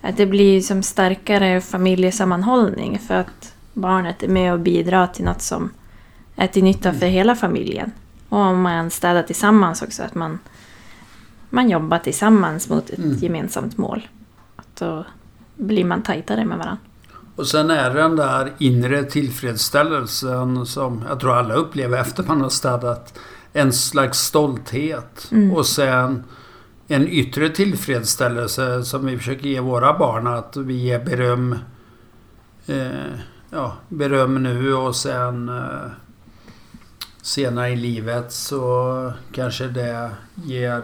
att 0.00 0.16
det 0.16 0.26
blir 0.26 0.60
som 0.60 0.82
starkare 0.82 1.60
familjesammanhållning. 1.60 2.98
För 2.98 3.14
att 3.14 3.54
barnet 3.72 4.22
är 4.22 4.28
med 4.28 4.52
och 4.52 4.60
bidrar 4.60 5.06
till 5.06 5.24
något 5.24 5.42
som 5.42 5.70
är 6.36 6.46
till 6.46 6.64
nytta 6.64 6.88
mm. 6.88 7.00
för 7.00 7.06
hela 7.06 7.34
familjen. 7.36 7.92
Och 8.28 8.38
om 8.38 8.62
man 8.62 8.90
städar 8.90 9.22
tillsammans 9.22 9.82
också. 9.82 10.02
Att 10.02 10.14
man, 10.14 10.38
man 11.50 11.70
jobbar 11.70 11.98
tillsammans 11.98 12.68
mot 12.68 12.90
ett 12.90 12.98
mm. 12.98 13.16
gemensamt 13.16 13.78
mål. 13.78 14.08
Då 14.78 15.04
blir 15.56 15.84
man 15.84 16.02
tajtare 16.02 16.44
med 16.44 16.58
varandra. 16.58 16.78
Och 17.36 17.46
sen 17.46 17.70
är 17.70 17.90
det 17.90 18.00
den 18.00 18.16
där 18.16 18.52
inre 18.58 19.04
tillfredsställelsen 19.04 20.66
som 20.66 21.04
jag 21.08 21.20
tror 21.20 21.36
alla 21.36 21.54
upplever 21.54 21.98
efter 21.98 22.22
man 22.22 22.40
har 22.40 22.48
städat. 22.48 23.18
En 23.52 23.72
slags 23.72 24.18
stolthet. 24.18 25.28
Mm. 25.32 25.52
Och 25.52 25.66
sen 25.66 26.24
en 26.88 27.08
yttre 27.08 27.48
tillfredsställelse 27.48 28.84
som 28.84 29.06
vi 29.06 29.18
försöker 29.18 29.48
ge 29.48 29.60
våra 29.60 29.98
barn. 29.98 30.26
Att 30.26 30.56
vi 30.56 30.74
ger 30.74 31.04
beröm 31.04 31.56
eh, 32.66 33.10
ja, 33.50 33.76
beröm 33.88 34.42
nu 34.42 34.74
och 34.74 34.96
sen 34.96 35.48
eh, 35.48 35.90
senare 37.22 37.70
i 37.70 37.76
livet 37.76 38.32
så 38.32 39.12
kanske 39.32 39.66
det 39.66 40.10
ger 40.34 40.82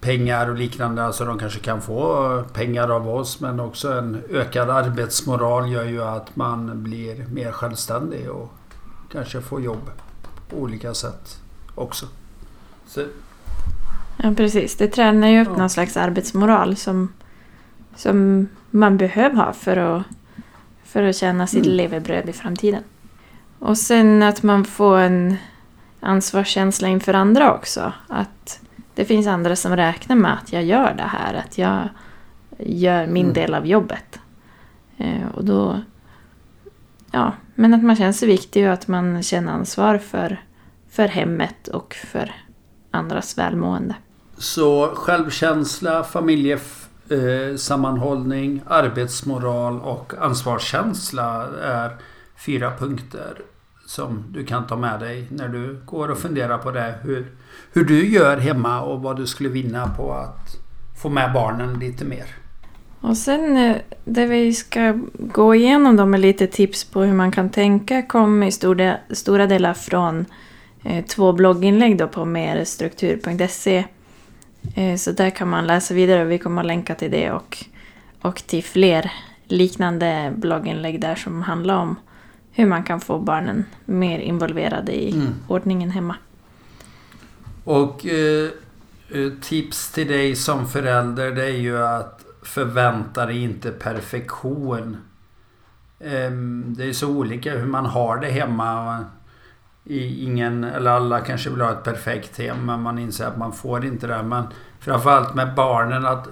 pengar 0.00 0.48
och 0.48 0.56
liknande. 0.56 1.04
Alltså 1.04 1.24
de 1.24 1.38
kanske 1.38 1.60
kan 1.60 1.80
få 1.80 2.44
pengar 2.52 2.88
av 2.88 3.08
oss 3.08 3.40
men 3.40 3.60
också 3.60 3.92
en 3.92 4.22
ökad 4.30 4.70
arbetsmoral 4.70 5.72
gör 5.72 5.84
ju 5.84 6.04
att 6.04 6.36
man 6.36 6.82
blir 6.82 7.26
mer 7.32 7.52
självständig 7.52 8.30
och 8.30 8.52
kanske 9.12 9.40
får 9.40 9.62
jobb 9.62 9.90
på 10.48 10.56
olika 10.56 10.94
sätt 10.94 11.40
också. 11.74 12.06
Så. 12.86 13.04
Ja 14.22 14.34
precis, 14.36 14.76
det 14.76 14.88
tränar 14.88 15.28
ju 15.28 15.42
upp 15.42 15.48
ja. 15.52 15.56
någon 15.56 15.70
slags 15.70 15.96
arbetsmoral 15.96 16.76
som, 16.76 17.12
som 17.96 18.48
man 18.70 18.96
behöver 18.96 19.36
ha 19.36 19.52
för 19.52 19.76
att, 19.76 20.02
för 20.84 21.02
att 21.02 21.16
tjäna 21.16 21.46
sitt 21.46 21.64
mm. 21.64 21.76
levebröd 21.76 22.28
i 22.28 22.32
framtiden. 22.32 22.82
Och 23.58 23.78
sen 23.78 24.22
att 24.22 24.42
man 24.42 24.64
får 24.64 24.98
en 24.98 25.36
ansvarskänsla 26.00 26.88
inför 26.88 27.14
andra 27.14 27.54
också. 27.54 27.92
Att 28.08 28.60
det 28.98 29.04
finns 29.04 29.26
andra 29.26 29.56
som 29.56 29.76
räknar 29.76 30.16
med 30.16 30.32
att 30.32 30.52
jag 30.52 30.64
gör 30.64 30.94
det 30.94 31.02
här, 31.02 31.34
att 31.34 31.58
jag 31.58 31.88
gör 32.58 33.06
min 33.06 33.24
mm. 33.24 33.34
del 33.34 33.54
av 33.54 33.66
jobbet. 33.66 34.20
Eh, 34.96 35.28
och 35.34 35.44
då... 35.44 35.80
Ja, 37.10 37.32
men 37.54 37.74
att 37.74 37.82
man 37.82 37.96
känner 37.96 38.12
sig 38.12 38.28
viktig 38.28 38.66
och 38.66 38.72
att 38.72 38.88
man 38.88 39.22
känner 39.22 39.52
ansvar 39.52 39.98
för, 39.98 40.42
för 40.90 41.08
hemmet 41.08 41.68
och 41.68 41.94
för 41.94 42.34
andras 42.90 43.38
välmående. 43.38 43.94
Så 44.38 44.92
självkänsla, 44.94 46.04
familjesammanhållning, 46.04 48.62
arbetsmoral 48.66 49.80
och 49.80 50.12
ansvarskänsla 50.20 51.46
är 51.62 51.96
fyra 52.36 52.76
punkter 52.76 53.42
som 53.88 54.24
du 54.32 54.44
kan 54.44 54.66
ta 54.66 54.76
med 54.76 55.00
dig 55.00 55.26
när 55.30 55.48
du 55.48 55.80
går 55.84 56.08
och 56.08 56.18
funderar 56.18 56.58
på 56.58 56.70
det. 56.70 56.94
Hur, 57.02 57.26
hur 57.72 57.84
du 57.84 58.08
gör 58.08 58.36
hemma 58.36 58.80
och 58.80 59.02
vad 59.02 59.16
du 59.16 59.26
skulle 59.26 59.48
vinna 59.48 59.88
på 59.96 60.12
att 60.12 60.56
få 61.02 61.08
med 61.08 61.32
barnen 61.32 61.78
lite 61.78 62.04
mer. 62.04 62.24
Och 63.00 63.16
sen 63.16 63.56
eh, 63.56 63.76
det 64.04 64.26
vi 64.26 64.54
ska 64.54 64.98
gå 65.14 65.54
igenom 65.54 65.96
då 65.96 66.06
med 66.06 66.20
lite 66.20 66.46
tips 66.46 66.84
på 66.84 67.02
hur 67.02 67.12
man 67.12 67.32
kan 67.32 67.50
tänka 67.50 68.02
kommer 68.02 68.46
i 68.46 68.52
stora, 68.52 68.96
stora 69.10 69.46
delar 69.46 69.74
från 69.74 70.26
eh, 70.84 71.04
två 71.04 71.32
blogginlägg 71.32 71.98
då 71.98 72.08
på 72.08 72.24
merstruktur.se. 72.24 73.84
Eh, 74.74 74.96
så 74.96 75.12
där 75.12 75.30
kan 75.30 75.48
man 75.48 75.66
läsa 75.66 75.94
vidare 75.94 76.22
och 76.22 76.30
vi 76.30 76.38
kommer 76.38 76.62
att 76.62 76.66
länka 76.66 76.94
till 76.94 77.10
det 77.10 77.30
och, 77.30 77.58
och 78.22 78.36
till 78.36 78.64
fler 78.64 79.12
liknande 79.46 80.32
blogginlägg 80.36 81.00
där 81.00 81.14
som 81.14 81.42
handlar 81.42 81.76
om 81.76 81.96
hur 82.58 82.66
man 82.66 82.82
kan 82.82 83.00
få 83.00 83.18
barnen 83.18 83.64
mer 83.84 84.18
involverade 84.18 84.92
i 84.92 85.12
mm. 85.12 85.34
ordningen 85.48 85.90
hemma. 85.90 86.16
Och 87.64 88.06
eh, 88.06 88.50
eh, 89.08 89.32
tips 89.40 89.92
till 89.92 90.08
dig 90.08 90.36
som 90.36 90.68
förälder 90.68 91.30
det 91.30 91.44
är 91.44 91.56
ju 91.56 91.84
att 91.84 92.24
förvänta 92.42 93.26
dig 93.26 93.42
inte 93.42 93.70
perfektion. 93.70 94.96
Eh, 96.00 96.30
det 96.66 96.84
är 96.84 96.92
så 96.92 97.08
olika 97.08 97.56
hur 97.56 97.66
man 97.66 97.86
har 97.86 98.16
det 98.16 98.30
hemma. 98.30 99.04
Ingen, 99.84 100.64
eller 100.64 100.90
alla 100.90 101.20
kanske 101.20 101.50
vill 101.50 101.60
ha 101.60 101.72
ett 101.72 101.84
perfekt 101.84 102.38
hem 102.38 102.66
men 102.66 102.82
man 102.82 102.98
inser 102.98 103.26
att 103.26 103.38
man 103.38 103.52
får 103.52 103.84
inte 103.84 104.06
det. 104.06 104.22
Men 104.22 104.44
framförallt 104.80 105.34
med 105.34 105.54
barnen 105.54 106.06
att 106.06 106.28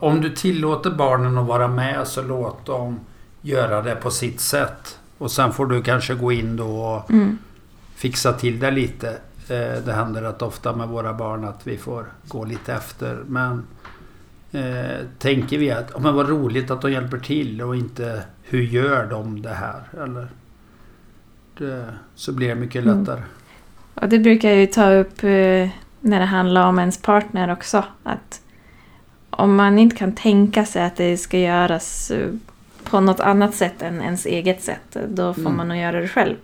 om 0.00 0.20
du 0.20 0.30
tillåter 0.30 0.90
barnen 0.90 1.38
att 1.38 1.46
vara 1.46 1.68
med 1.68 2.06
så 2.06 2.22
låt 2.22 2.66
dem 2.66 3.00
göra 3.40 3.82
det 3.82 3.94
på 3.94 4.10
sitt 4.10 4.40
sätt. 4.40 4.98
Och 5.22 5.30
sen 5.30 5.52
får 5.52 5.66
du 5.66 5.82
kanske 5.82 6.14
gå 6.14 6.32
in 6.32 6.56
då 6.56 6.66
och 6.66 7.10
mm. 7.10 7.38
fixa 7.94 8.32
till 8.32 8.58
det 8.58 8.70
lite. 8.70 9.08
Eh, 9.48 9.84
det 9.84 9.92
händer 9.92 10.22
rätt 10.22 10.42
ofta 10.42 10.76
med 10.76 10.88
våra 10.88 11.14
barn 11.14 11.44
att 11.44 11.66
vi 11.66 11.76
får 11.76 12.06
gå 12.28 12.44
lite 12.44 12.72
efter. 12.72 13.18
Men 13.26 13.66
eh, 14.52 15.06
tänker 15.18 15.58
vi 15.58 15.70
att 15.70 15.94
oh, 15.94 16.02
men 16.02 16.14
vad 16.14 16.28
roligt 16.28 16.70
att 16.70 16.82
de 16.82 16.92
hjälper 16.92 17.18
till 17.18 17.62
och 17.62 17.76
inte 17.76 18.22
hur 18.42 18.62
gör 18.62 19.06
de 19.06 19.42
det 19.42 19.54
här? 19.54 20.02
Eller, 20.02 20.28
det, 21.58 21.86
så 22.14 22.32
blir 22.32 22.48
det 22.48 22.54
mycket 22.54 22.84
mm. 22.84 22.98
lättare. 22.98 23.16
Mm. 23.16 23.28
Och 23.94 24.08
det 24.08 24.18
brukar 24.18 24.48
jag 24.48 24.58
ju 24.58 24.66
ta 24.66 24.92
upp 24.92 25.22
eh, 25.22 25.68
när 26.00 26.20
det 26.20 26.26
handlar 26.26 26.68
om 26.68 26.78
ens 26.78 27.02
partner 27.02 27.52
också. 27.52 27.84
Att 28.02 28.40
om 29.30 29.56
man 29.56 29.78
inte 29.78 29.96
kan 29.96 30.14
tänka 30.14 30.64
sig 30.64 30.84
att 30.84 30.96
det 30.96 31.16
ska 31.16 31.38
göras 31.38 32.10
eh, 32.10 32.28
på 32.92 33.00
något 33.00 33.20
annat 33.20 33.54
sätt 33.54 33.82
än 33.82 34.02
ens 34.02 34.26
eget 34.26 34.62
sätt, 34.62 34.96
då 35.08 35.34
får 35.34 35.40
mm. 35.40 35.56
man 35.56 35.68
nog 35.68 35.78
göra 35.78 36.00
det 36.00 36.08
själv. 36.08 36.36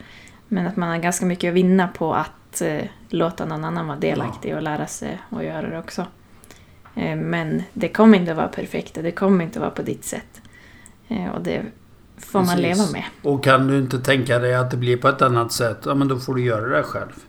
Men 0.48 0.66
att 0.66 0.76
man 0.76 0.88
har 0.88 0.98
ganska 0.98 1.26
mycket 1.26 1.48
att 1.48 1.54
vinna 1.54 1.88
på 1.88 2.14
att 2.14 2.60
eh, 2.60 2.84
låta 3.08 3.44
någon 3.44 3.64
annan 3.64 3.86
vara 3.86 3.98
delaktig 3.98 4.56
och 4.56 4.62
lära 4.62 4.86
sig 4.86 5.20
att 5.30 5.44
göra 5.44 5.70
det 5.70 5.78
också. 5.78 6.06
Eh, 6.94 7.16
men 7.16 7.62
det 7.72 7.88
kommer 7.88 8.18
inte 8.18 8.30
att 8.30 8.36
vara 8.36 8.48
perfekt, 8.48 8.94
det 8.94 9.12
kommer 9.12 9.44
inte 9.44 9.58
att 9.58 9.60
vara 9.60 9.70
på 9.70 9.82
ditt 9.82 10.04
sätt. 10.04 10.40
Eh, 11.08 11.28
och 11.28 11.42
det 11.42 11.62
får 12.16 12.40
Precis. 12.40 12.54
man 12.54 12.62
leva 12.62 12.84
med. 12.92 13.04
Och 13.22 13.44
kan 13.44 13.66
du 13.66 13.78
inte 13.78 13.98
tänka 13.98 14.38
dig 14.38 14.54
att 14.54 14.70
det 14.70 14.76
blir 14.76 14.96
på 14.96 15.08
ett 15.08 15.22
annat 15.22 15.52
sätt, 15.52 15.78
ja 15.84 15.94
men 15.94 16.08
då 16.08 16.18
får 16.18 16.34
du 16.34 16.42
göra 16.42 16.76
det 16.76 16.82
själv. 16.82 17.24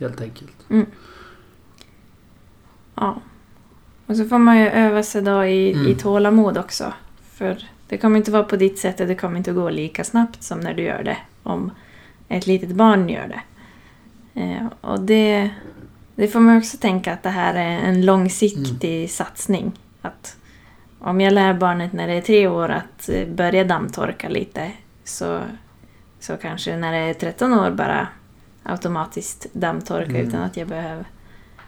Helt 0.00 0.20
enkelt. 0.20 0.70
Mm. 0.70 0.86
Ja. 2.94 3.20
Och 4.06 4.16
så 4.16 4.24
får 4.24 4.38
man 4.38 4.58
ju 4.58 4.68
öva 4.68 5.02
sig 5.02 5.22
då 5.22 5.44
i, 5.44 5.72
mm. 5.72 5.86
i 5.86 5.94
tålamod 5.94 6.58
också. 6.58 6.92
För 7.40 7.56
det 7.88 7.98
kommer 7.98 8.16
inte 8.16 8.30
vara 8.30 8.42
på 8.42 8.56
ditt 8.56 8.78
sätt 8.78 9.00
och 9.00 9.06
det 9.06 9.14
kommer 9.14 9.38
inte 9.38 9.50
att 9.50 9.56
gå 9.56 9.70
lika 9.70 10.04
snabbt 10.04 10.42
som 10.42 10.60
när 10.60 10.74
du 10.74 10.82
gör 10.82 11.02
det. 11.02 11.16
Om 11.42 11.70
ett 12.28 12.46
litet 12.46 12.70
barn 12.70 13.08
gör 13.08 13.28
det. 13.28 13.40
Eh, 14.40 14.66
och 14.80 15.00
det, 15.00 15.50
det 16.14 16.28
får 16.28 16.40
man 16.40 16.58
också 16.58 16.76
tänka 16.76 17.12
att 17.12 17.22
det 17.22 17.30
här 17.30 17.54
är 17.54 17.88
en 17.88 18.04
långsiktig 18.06 18.96
mm. 18.96 19.08
satsning. 19.08 19.72
Att 20.02 20.36
om 20.98 21.20
jag 21.20 21.32
lär 21.32 21.54
barnet 21.54 21.92
när 21.92 22.06
det 22.08 22.14
är 22.14 22.20
tre 22.20 22.48
år 22.48 22.68
att 22.68 23.08
eh, 23.08 23.28
börja 23.28 23.64
dammtorka 23.64 24.28
lite 24.28 24.72
så, 25.04 25.40
så 26.18 26.36
kanske 26.36 26.76
när 26.76 26.92
det 26.92 26.98
är 26.98 27.14
13 27.14 27.52
år 27.52 27.70
bara 27.70 28.08
automatiskt 28.62 29.46
dammtorka 29.52 30.10
mm. 30.10 30.28
utan 30.28 30.42
att 30.42 30.56
jag 30.56 30.68
behöver 30.68 31.04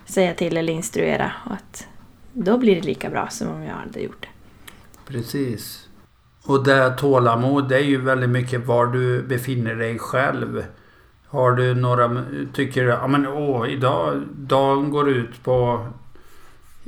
säga 0.05 0.35
till 0.35 0.57
eller 0.57 0.73
instruera. 0.73 1.33
Och 1.47 1.53
att 1.53 1.87
då 2.33 2.59
blir 2.59 2.75
det 2.75 2.87
lika 2.87 3.11
bra 3.11 3.29
som 3.29 3.49
om 3.49 3.63
jag 3.63 3.75
hade 3.75 4.01
gjort 4.01 4.23
det. 4.23 4.29
Precis. 5.13 5.89
Och 6.45 6.65
det 6.65 6.91
tålamod, 6.91 7.69
det 7.69 7.77
är 7.77 7.85
ju 7.85 8.01
väldigt 8.01 8.31
mycket 8.31 8.67
var 8.67 8.87
du 8.87 9.23
befinner 9.23 9.75
dig 9.75 9.99
själv. 9.99 10.65
Har 11.27 11.53
du 11.53 11.75
några, 11.75 12.25
tycker 12.53 12.83
du, 12.85 12.89
ja 12.89 13.07
men 13.07 13.27
åh, 13.27 13.69
idag, 13.69 14.23
dagen 14.33 14.91
går 14.91 15.09
ut 15.09 15.45
på 15.45 15.87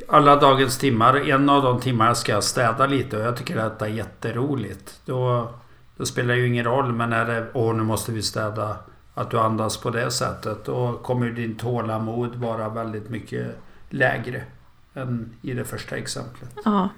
alla 0.09 0.37
dagens 0.37 0.79
timmar. 0.79 1.31
En 1.31 1.49
av 1.49 1.63
de 1.63 1.81
timmarna 1.81 2.15
ska 2.15 2.33
jag 2.33 2.45
städa 2.45 2.87
lite 2.87 3.17
och 3.17 3.23
jag 3.23 3.37
tycker 3.37 3.57
att 3.57 3.79
det 3.79 3.85
är 3.85 3.91
jätteroligt. 3.91 5.01
Då, 5.05 5.51
då 5.97 6.07
spelar 6.07 6.35
det 6.35 6.41
ju 6.41 6.47
ingen 6.47 6.65
roll 6.65 6.93
men 6.93 7.13
är 7.13 7.25
det, 7.25 7.47
åh 7.53 7.75
nu 7.75 7.83
måste 7.83 8.13
vi 8.13 8.23
städa. 8.23 8.77
Att 9.15 9.31
du 9.31 9.39
andas 9.39 9.77
på 9.77 9.91
det 9.91 10.11
sättet. 10.11 10.65
Då 10.65 10.93
kommer 11.03 11.31
din 11.31 11.57
tålamod 11.57 12.35
vara 12.35 12.69
väldigt 12.69 13.11
mycket 13.11 13.47
lägre 13.91 14.43
än 14.95 15.33
i 15.43 15.53
det 15.53 15.65
första 15.65 15.97
exemplet. 15.97 16.51
Ja. 16.65 16.89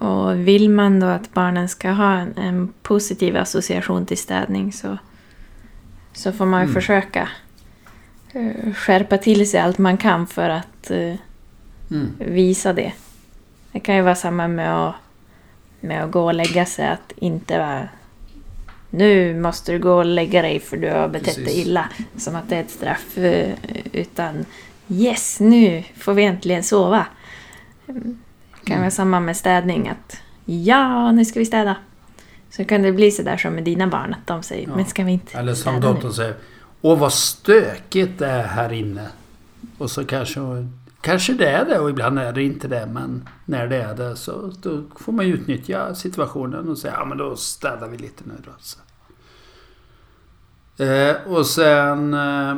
Och 0.00 0.48
vill 0.48 0.70
man 0.70 1.00
då 1.00 1.06
att 1.06 1.34
barnen 1.34 1.68
ska 1.68 1.90
ha 1.90 2.12
en, 2.14 2.34
en 2.36 2.72
positiv 2.82 3.36
association 3.36 4.06
till 4.06 4.18
städning 4.18 4.72
så, 4.72 4.98
så 6.12 6.32
får 6.32 6.46
man 6.46 6.60
ju 6.60 6.64
mm. 6.64 6.74
försöka 6.74 7.28
uh, 8.36 8.72
skärpa 8.74 9.18
till 9.18 9.50
sig 9.50 9.60
allt 9.60 9.78
man 9.78 9.96
kan 9.96 10.26
för 10.26 10.50
att 10.50 10.90
uh, 10.90 11.14
mm. 11.90 12.12
visa 12.18 12.72
det. 12.72 12.92
Det 13.72 13.80
kan 13.80 13.96
ju 13.96 14.02
vara 14.02 14.14
samma 14.14 14.48
med 14.48 14.88
att, 14.88 14.94
med 15.80 16.04
att 16.04 16.10
gå 16.10 16.24
och 16.24 16.34
lägga 16.34 16.66
sig, 16.66 16.88
att 16.88 17.12
inte 17.16 17.58
vara 17.58 17.88
nu 18.90 19.40
måste 19.40 19.72
du 19.72 19.78
gå 19.78 19.92
och 19.92 20.04
lägga 20.04 20.42
dig 20.42 20.60
för 20.60 20.76
du 20.76 20.90
har 20.90 21.08
betett 21.08 21.44
dig 21.44 21.60
illa. 21.60 21.88
Som 22.16 22.36
att 22.36 22.48
det 22.48 22.56
är 22.56 22.60
ett 22.60 22.70
straff. 22.70 23.18
Uh, 23.18 23.54
utan 23.92 24.44
yes, 24.88 25.40
nu 25.40 25.84
får 25.96 26.14
vi 26.14 26.24
äntligen 26.24 26.62
sova 26.62 27.06
kan 28.64 28.74
mm. 28.74 28.80
vara 28.80 28.90
samma 28.90 29.20
med 29.20 29.36
städning. 29.36 29.88
Att 29.88 30.16
ja, 30.44 31.12
nu 31.12 31.24
ska 31.24 31.38
vi 31.38 31.46
städa. 31.46 31.76
Så 32.50 32.64
kan 32.64 32.82
det 32.82 32.92
bli 32.92 33.10
sådär 33.10 33.36
som 33.36 33.54
med 33.54 33.64
dina 33.64 33.86
barn. 33.86 34.14
Att 34.14 34.26
de 34.26 34.42
säger, 34.42 34.68
ja. 34.68 34.76
men 34.76 34.86
ska 34.86 35.04
vi 35.04 35.12
inte 35.12 35.38
Eller 35.38 35.54
som 35.54 35.80
dottern 35.80 36.12
säger, 36.12 36.34
åh 36.80 36.98
vad 36.98 37.12
stökigt 37.12 38.18
det 38.18 38.26
är 38.26 38.42
här 38.42 38.72
inne. 38.72 39.06
Och 39.78 39.90
så 39.90 40.04
kanske, 40.04 40.40
kanske 41.00 41.32
det 41.32 41.48
är 41.48 41.64
det 41.64 41.78
och 41.78 41.90
ibland 41.90 42.18
är 42.18 42.32
det 42.32 42.42
inte 42.42 42.68
det. 42.68 42.86
Men 42.86 43.28
när 43.44 43.66
det 43.66 43.76
är 43.76 43.94
det 43.94 44.16
så 44.16 44.52
då 44.62 44.82
får 44.96 45.12
man 45.12 45.26
utnyttja 45.26 45.94
situationen 45.94 46.68
och 46.68 46.78
säga, 46.78 46.94
ja 46.98 47.04
men 47.04 47.18
då 47.18 47.36
städar 47.36 47.88
vi 47.88 47.98
lite 47.98 48.24
nu 48.26 48.34
då. 48.44 48.52
Så. 48.58 48.78
Eh, 50.84 51.16
och 51.26 51.46
sen 51.46 52.14
eh, 52.14 52.56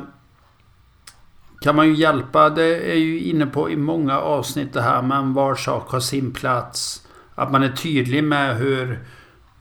kan 1.63 1.77
man 1.77 1.87
ju 1.87 1.95
hjälpa. 1.95 2.51
Det 2.51 2.93
är 2.93 2.97
ju 2.97 3.21
inne 3.21 3.47
på 3.47 3.71
i 3.71 3.77
många 3.77 4.21
avsnitt 4.21 4.73
det 4.73 4.83
här 4.83 5.03
men 5.03 5.35
var 5.35 5.55
sak 5.55 5.91
har 5.91 6.01
sin 6.01 6.33
plats. 6.33 7.07
Att 7.35 7.53
man 7.53 7.63
är 7.63 7.73
tydlig 7.73 8.25
med 8.25 8.57
hur 8.57 9.05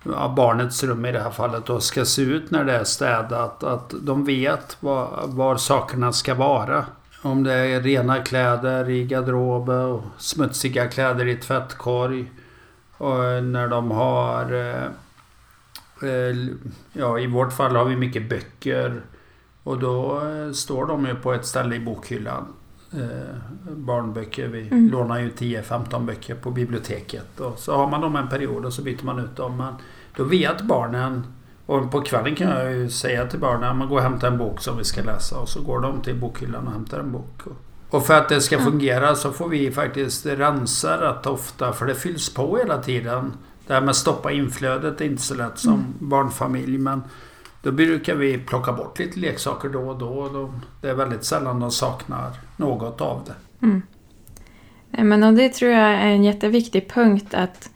ja, 0.04 0.34
barnets 0.38 0.84
rum 0.84 1.06
i 1.06 1.12
det 1.12 1.20
här 1.20 1.32
fallet 1.32 1.66
då 1.66 1.80
ska 1.80 2.06
se 2.06 2.22
ut 2.22 2.52
när 2.52 2.64
det 2.64 2.74
är 2.74 2.84
städat. 2.84 3.64
Att 3.64 3.94
de 4.02 4.26
vet 4.26 4.78
var, 4.80 5.24
var 5.26 5.58
sakerna 5.58 6.14
ska 6.14 6.36
vara. 6.36 6.86
Om 7.22 7.44
det 7.44 7.54
är 7.54 7.82
rena 7.82 8.20
kläder 8.20 8.90
i 8.90 9.06
garderoben 9.06 9.86
och 9.86 10.04
smutsiga 10.18 10.88
kläder 10.88 11.28
i 11.28 11.36
tvättkorg. 11.36 12.32
Och 12.98 13.44
när 13.44 13.68
de 13.68 13.92
har... 13.92 14.54
Eh, 14.54 14.84
eh, 16.10 16.36
ja, 16.94 17.20
i 17.20 17.28
vårt 17.28 17.54
fall 17.54 17.76
har 17.76 17.86
vi 17.86 17.96
mycket 17.96 18.30
böcker. 18.30 19.02
Och 19.64 19.80
då 19.80 20.22
eh, 20.28 20.52
står 20.52 20.86
de 20.86 21.06
ju 21.06 21.16
på 21.16 21.34
ett 21.34 21.46
ställe 21.46 21.76
i 21.76 21.80
bokhyllan. 21.80 22.46
Eh, 22.94 23.36
barnböcker. 23.76 24.48
Vi 24.48 24.62
mm. 24.62 24.92
lånar 24.92 25.20
ju 25.20 25.30
10-15 25.30 26.06
böcker 26.06 26.36
på 26.36 26.52
biblioteket. 26.52 27.40
Och 27.40 27.60
så 27.60 27.76
har 27.76 27.88
man 27.88 28.02
dem 28.02 28.16
en 28.16 28.28
period 28.28 28.66
och 28.66 28.74
så 28.74 28.82
byter 28.82 29.06
man 29.06 29.20
ut 29.20 29.36
dem. 29.36 29.58
Men 29.58 29.74
då 30.16 30.24
vet 30.24 30.62
barnen 30.62 31.24
och 31.66 31.92
på 31.92 32.02
kvällen 32.02 32.36
kan 32.36 32.50
jag 32.50 32.74
ju 32.74 32.90
säga 32.90 33.28
till 33.28 33.40
barnen 33.40 33.70
att 33.70 33.76
man 33.76 33.90
går 33.90 33.96
och 33.96 34.04
hämtar 34.04 34.28
en 34.28 34.38
bok 34.38 34.62
som 34.62 34.78
vi 34.78 34.84
ska 34.84 35.04
läsa. 35.04 35.38
Och 35.38 35.50
så 35.50 35.62
går 35.62 35.80
de 35.80 36.02
till 36.02 36.16
bokhyllan 36.16 36.68
och 36.68 36.74
hämtar 36.74 37.00
en 37.00 37.12
bok. 37.12 37.42
Och 37.90 38.06
för 38.06 38.14
att 38.14 38.30
det 38.30 38.42
ska 38.42 38.60
fungera 38.60 39.16
så 39.16 39.32
får 39.32 39.50
vi 39.50 39.72
faktiskt 39.72 40.26
rensa 40.26 41.02
rätt 41.02 41.26
ofta 41.26 41.74
för 41.74 41.86
det 41.86 41.96
fylls 41.96 42.34
på 42.34 42.58
hela 42.58 42.78
tiden. 42.78 43.34
Det 43.68 43.74
här 43.74 43.82
med 43.82 43.90
att 43.90 43.96
stoppa 43.96 44.32
inflödet 44.32 45.02
är 45.02 45.06
inte 45.06 45.22
så 45.22 45.36
lätt 45.36 45.60
som 45.60 45.74
mm. 45.74 45.94
barnfamilj 46.00 46.78
men 46.78 47.02
då 47.62 47.72
brukar 47.72 48.16
vi 48.16 48.38
plocka 48.38 48.74
bort 48.74 49.00
lite 49.00 49.20
leksaker 49.20 49.70
då 49.70 49.80
och 49.80 50.00
då. 50.00 50.54
Det 50.82 50.90
är 50.90 50.94
väldigt 50.94 51.24
sällan 51.24 51.60
de 51.60 51.72
saknar 51.72 52.32
något 52.58 53.02
av 53.02 53.24
det. 53.26 53.66
Mm. 53.66 53.82
Men 54.92 55.24
och 55.24 55.34
det 55.34 55.50
tror 55.50 55.72
jag 55.72 55.90
är 55.90 56.08
en 56.08 56.24
jätteviktig 56.24 56.90
punkt 56.90 57.34
att, 57.34 57.70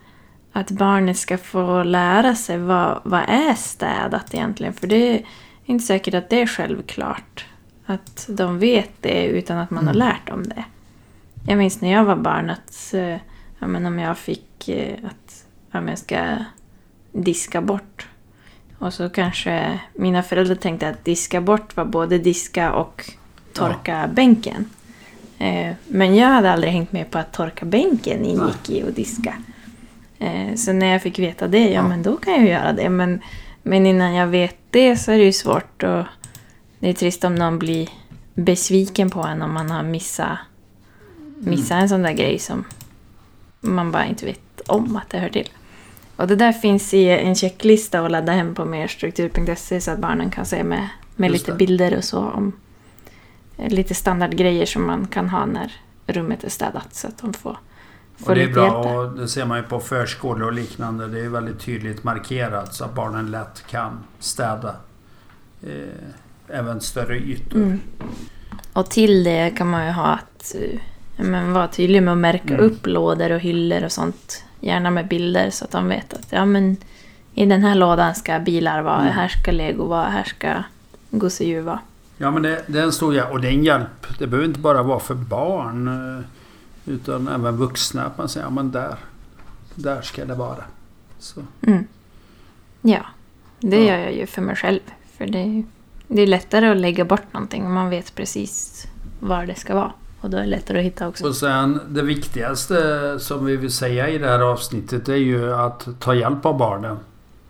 att 0.51 0.71
barnet 0.71 1.17
ska 1.17 1.37
få 1.37 1.83
lära 1.83 2.35
sig 2.35 2.57
vad, 2.57 3.01
vad 3.03 3.21
är 3.27 3.53
städat 3.53 4.33
egentligen. 4.33 4.73
För 4.73 4.87
det 4.87 5.15
är 5.15 5.25
inte 5.65 5.85
säkert 5.85 6.13
att 6.13 6.29
det 6.29 6.41
är 6.41 6.47
självklart 6.47 7.45
att 7.85 8.25
de 8.29 8.59
vet 8.59 8.91
det 9.01 9.25
utan 9.25 9.57
att 9.57 9.69
man 9.69 9.83
mm. 9.83 9.87
har 9.87 9.93
lärt 9.93 10.27
dem 10.27 10.43
det. 10.43 10.65
Jag 11.47 11.57
minns 11.57 11.81
när 11.81 11.91
jag 11.91 12.05
var 12.05 12.15
barn 12.15 12.49
att 12.49 12.93
eh, 12.93 13.17
ja, 13.59 13.67
men 13.67 13.85
om 13.85 13.99
jag 13.99 14.17
fick 14.17 14.69
eh, 14.69 14.95
att 15.05 15.45
ja, 15.71 15.89
jag 15.89 15.97
ska 15.97 16.37
diska 17.11 17.61
bort 17.61 18.07
och 18.85 18.93
så 18.93 19.09
kanske 19.09 19.79
mina 19.93 20.23
föräldrar 20.23 20.55
tänkte 20.55 20.89
att 20.89 21.05
diska 21.05 21.41
bort 21.41 21.75
var 21.75 21.85
både 21.85 22.17
diska 22.17 22.73
och 22.73 23.11
torka 23.53 24.01
ja. 24.01 24.07
bänken. 24.07 24.69
Eh, 25.37 25.73
men 25.87 26.15
jag 26.15 26.27
hade 26.27 26.51
aldrig 26.51 26.73
hängt 26.73 26.91
med 26.91 27.11
på 27.11 27.17
att 27.17 27.33
torka 27.33 27.65
bänken 27.65 28.25
ingick 28.25 28.69
i 28.69 28.83
att 28.83 28.95
diska. 28.95 29.35
Eh, 30.19 30.55
så 30.55 30.73
när 30.73 30.87
jag 30.87 31.01
fick 31.01 31.19
veta 31.19 31.47
det, 31.47 31.63
ja, 31.63 31.69
ja, 31.69 31.87
men 31.87 32.03
då 32.03 32.17
kan 32.17 32.33
jag 32.33 32.47
göra 32.47 32.73
det. 32.73 32.89
Men, 32.89 33.21
men 33.63 33.85
innan 33.85 34.13
jag 34.13 34.27
vet 34.27 34.57
det 34.69 34.97
så 34.97 35.11
är 35.11 35.17
det 35.17 35.23
ju 35.23 35.33
svårt 35.33 35.83
och 35.83 36.03
det 36.79 36.89
är 36.89 36.93
trist 36.93 37.23
om 37.23 37.35
någon 37.35 37.59
blir 37.59 37.89
besviken 38.33 39.09
på 39.09 39.21
en 39.21 39.41
om 39.41 39.53
man 39.53 39.71
har 39.71 39.83
missat, 39.83 40.37
missat 41.37 41.71
mm. 41.71 41.83
en 41.83 41.89
sån 41.89 42.01
där 42.01 42.13
grej 42.13 42.39
som 42.39 42.65
man 43.61 43.91
bara 43.91 44.05
inte 44.05 44.25
vet 44.25 44.61
om 44.67 44.95
att 44.95 45.09
det 45.09 45.19
hör 45.19 45.29
till. 45.29 45.49
Och 46.15 46.27
det 46.27 46.35
där 46.35 46.51
finns 46.51 46.93
i 46.93 47.09
en 47.09 47.35
checklista 47.35 48.05
att 48.05 48.11
ladda 48.11 48.31
hem 48.31 48.55
på 48.55 48.65
merstruktur.se 48.65 49.81
så 49.81 49.91
att 49.91 49.99
barnen 49.99 50.31
kan 50.31 50.45
se 50.45 50.63
med, 50.63 50.89
med 51.15 51.31
lite 51.31 51.53
bilder 51.53 51.97
och 51.97 52.03
så 52.03 52.19
om 52.19 52.51
eh, 53.57 53.69
lite 53.69 53.95
standardgrejer 53.95 54.65
som 54.65 54.87
man 54.87 55.07
kan 55.07 55.29
ha 55.29 55.45
när 55.45 55.71
rummet 56.07 56.43
är 56.43 56.49
städat 56.49 56.95
så 56.95 57.07
att 57.07 57.17
de 57.17 57.33
får, 57.33 57.57
och 58.23 58.35
det 58.35 58.43
är 58.43 58.53
bra 58.53 58.77
och 58.77 59.17
det 59.17 59.27
ser 59.27 59.45
man 59.45 59.57
ju 59.57 59.63
på 59.63 59.79
förskolor 59.79 60.47
och 60.47 60.53
liknande. 60.53 61.07
Det 61.07 61.19
är 61.19 61.29
väldigt 61.29 61.59
tydligt 61.59 62.03
markerat 62.03 62.75
så 62.75 62.85
att 62.85 62.95
barnen 62.95 63.31
lätt 63.31 63.67
kan 63.67 64.03
städa 64.19 64.75
eh, 65.63 66.57
även 66.57 66.81
större 66.81 67.17
ytor. 67.17 67.57
Mm. 67.57 67.79
Och 68.73 68.89
till 68.89 69.23
det 69.23 69.53
kan 69.57 69.69
man 69.69 69.85
ju 69.85 69.91
ha 69.91 70.05
att 70.05 70.55
eh, 70.55 70.79
men, 71.17 71.53
vara 71.53 71.67
tydlig 71.67 72.03
med 72.03 72.11
att 72.11 72.17
märka 72.17 72.53
mm. 72.53 72.65
upp 72.65 72.87
lådor 72.87 73.31
och 73.31 73.39
hyllor 73.39 73.83
och 73.83 73.91
sånt 73.91 74.43
Gärna 74.65 74.91
med 74.91 75.07
bilder 75.07 75.49
så 75.49 75.65
att 75.65 75.71
de 75.71 75.87
vet 75.87 76.13
att 76.13 76.27
ja, 76.29 76.45
men 76.45 76.77
i 77.33 77.45
den 77.45 77.63
här 77.63 77.75
lådan 77.75 78.15
ska 78.15 78.39
bilar 78.39 78.81
vara, 78.81 79.01
mm. 79.01 79.13
här 79.13 79.27
ska 79.27 79.51
lego 79.51 79.85
vara, 79.85 80.09
här 80.09 80.23
ska 80.23 80.63
gosedjur 81.09 81.61
vara. 81.61 81.79
Ja 82.17 82.31
men 82.31 82.41
det, 82.41 82.63
det 82.67 82.79
är 82.79 82.83
en 82.83 82.91
stor 82.91 83.15
hjälp 83.15 83.31
och 83.31 83.41
det 83.41 83.47
är 83.47 83.51
en 83.51 83.63
hjälp. 83.63 84.07
Det 84.19 84.27
behöver 84.27 84.47
inte 84.47 84.59
bara 84.59 84.83
vara 84.83 84.99
för 84.99 85.15
barn 85.15 85.87
eh, 85.87 86.93
utan 86.93 87.27
även 87.27 87.57
vuxna. 87.57 88.05
Att 88.05 88.17
man 88.17 88.29
säger 88.29 88.45
ja 88.45 88.49
men 88.49 88.71
där, 88.71 88.95
där 89.75 90.01
ska 90.01 90.25
det 90.25 90.35
vara. 90.35 90.63
Så. 91.19 91.41
Mm. 91.61 91.87
Ja, 92.81 93.05
det 93.59 93.77
ja. 93.77 93.83
gör 93.83 93.97
jag 93.97 94.13
ju 94.13 94.27
för 94.27 94.41
mig 94.41 94.55
själv. 94.55 94.79
För 95.17 95.27
det, 95.27 95.63
det 96.07 96.21
är 96.21 96.27
lättare 96.27 96.67
att 96.67 96.77
lägga 96.77 97.05
bort 97.05 97.33
någonting 97.33 97.65
om 97.65 97.73
man 97.73 97.89
vet 97.89 98.15
precis 98.15 98.85
var 99.19 99.45
det 99.45 99.55
ska 99.55 99.75
vara. 99.75 99.91
Och 100.25 100.31
då 100.31 100.37
är 100.37 100.41
det 100.41 100.47
lättare 100.47 100.79
att 100.79 100.85
hitta 100.85 101.07
också. 101.07 101.27
Och 101.27 101.35
sen 101.35 101.79
det 101.87 102.01
viktigaste 102.01 103.19
som 103.19 103.45
vi 103.45 103.57
vill 103.57 103.71
säga 103.71 104.09
i 104.09 104.17
det 104.17 104.27
här 104.27 104.39
avsnittet 104.39 105.09
är 105.09 105.15
ju 105.15 105.53
att 105.53 105.87
ta 105.99 106.15
hjälp 106.15 106.45
av 106.45 106.57
barnen. 106.57 106.97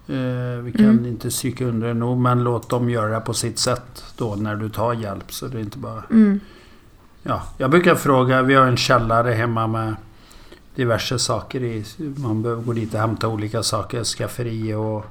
Eh, 0.07 0.63
vi 0.63 0.71
kan 0.71 0.85
mm. 0.85 1.05
inte 1.05 1.29
psyka 1.29 1.65
under 1.65 1.87
det 1.87 1.93
nog 1.93 2.17
men 2.17 2.43
låt 2.43 2.69
dem 2.69 2.89
göra 2.89 3.21
på 3.21 3.33
sitt 3.33 3.59
sätt 3.59 4.03
då 4.17 4.35
när 4.35 4.55
du 4.55 4.69
tar 4.69 4.93
hjälp. 4.93 5.31
Så 5.31 5.47
det 5.47 5.57
är 5.57 5.61
inte 5.61 5.77
bara... 5.77 6.03
Mm. 6.11 6.39
Ja, 7.23 7.43
jag 7.57 7.71
brukar 7.71 7.95
fråga, 7.95 8.41
vi 8.41 8.53
har 8.53 8.65
en 8.65 8.77
källare 8.77 9.31
hemma 9.31 9.67
med 9.67 9.95
diverse 10.75 11.19
saker 11.19 11.63
i. 11.63 11.85
Man 11.97 12.41
behöver 12.41 12.63
gå 12.63 12.73
dit 12.73 12.93
och 12.93 12.99
hämta 12.99 13.27
olika 13.27 13.63
saker. 13.63 14.03
Skafferi 14.03 14.73
och 14.73 15.05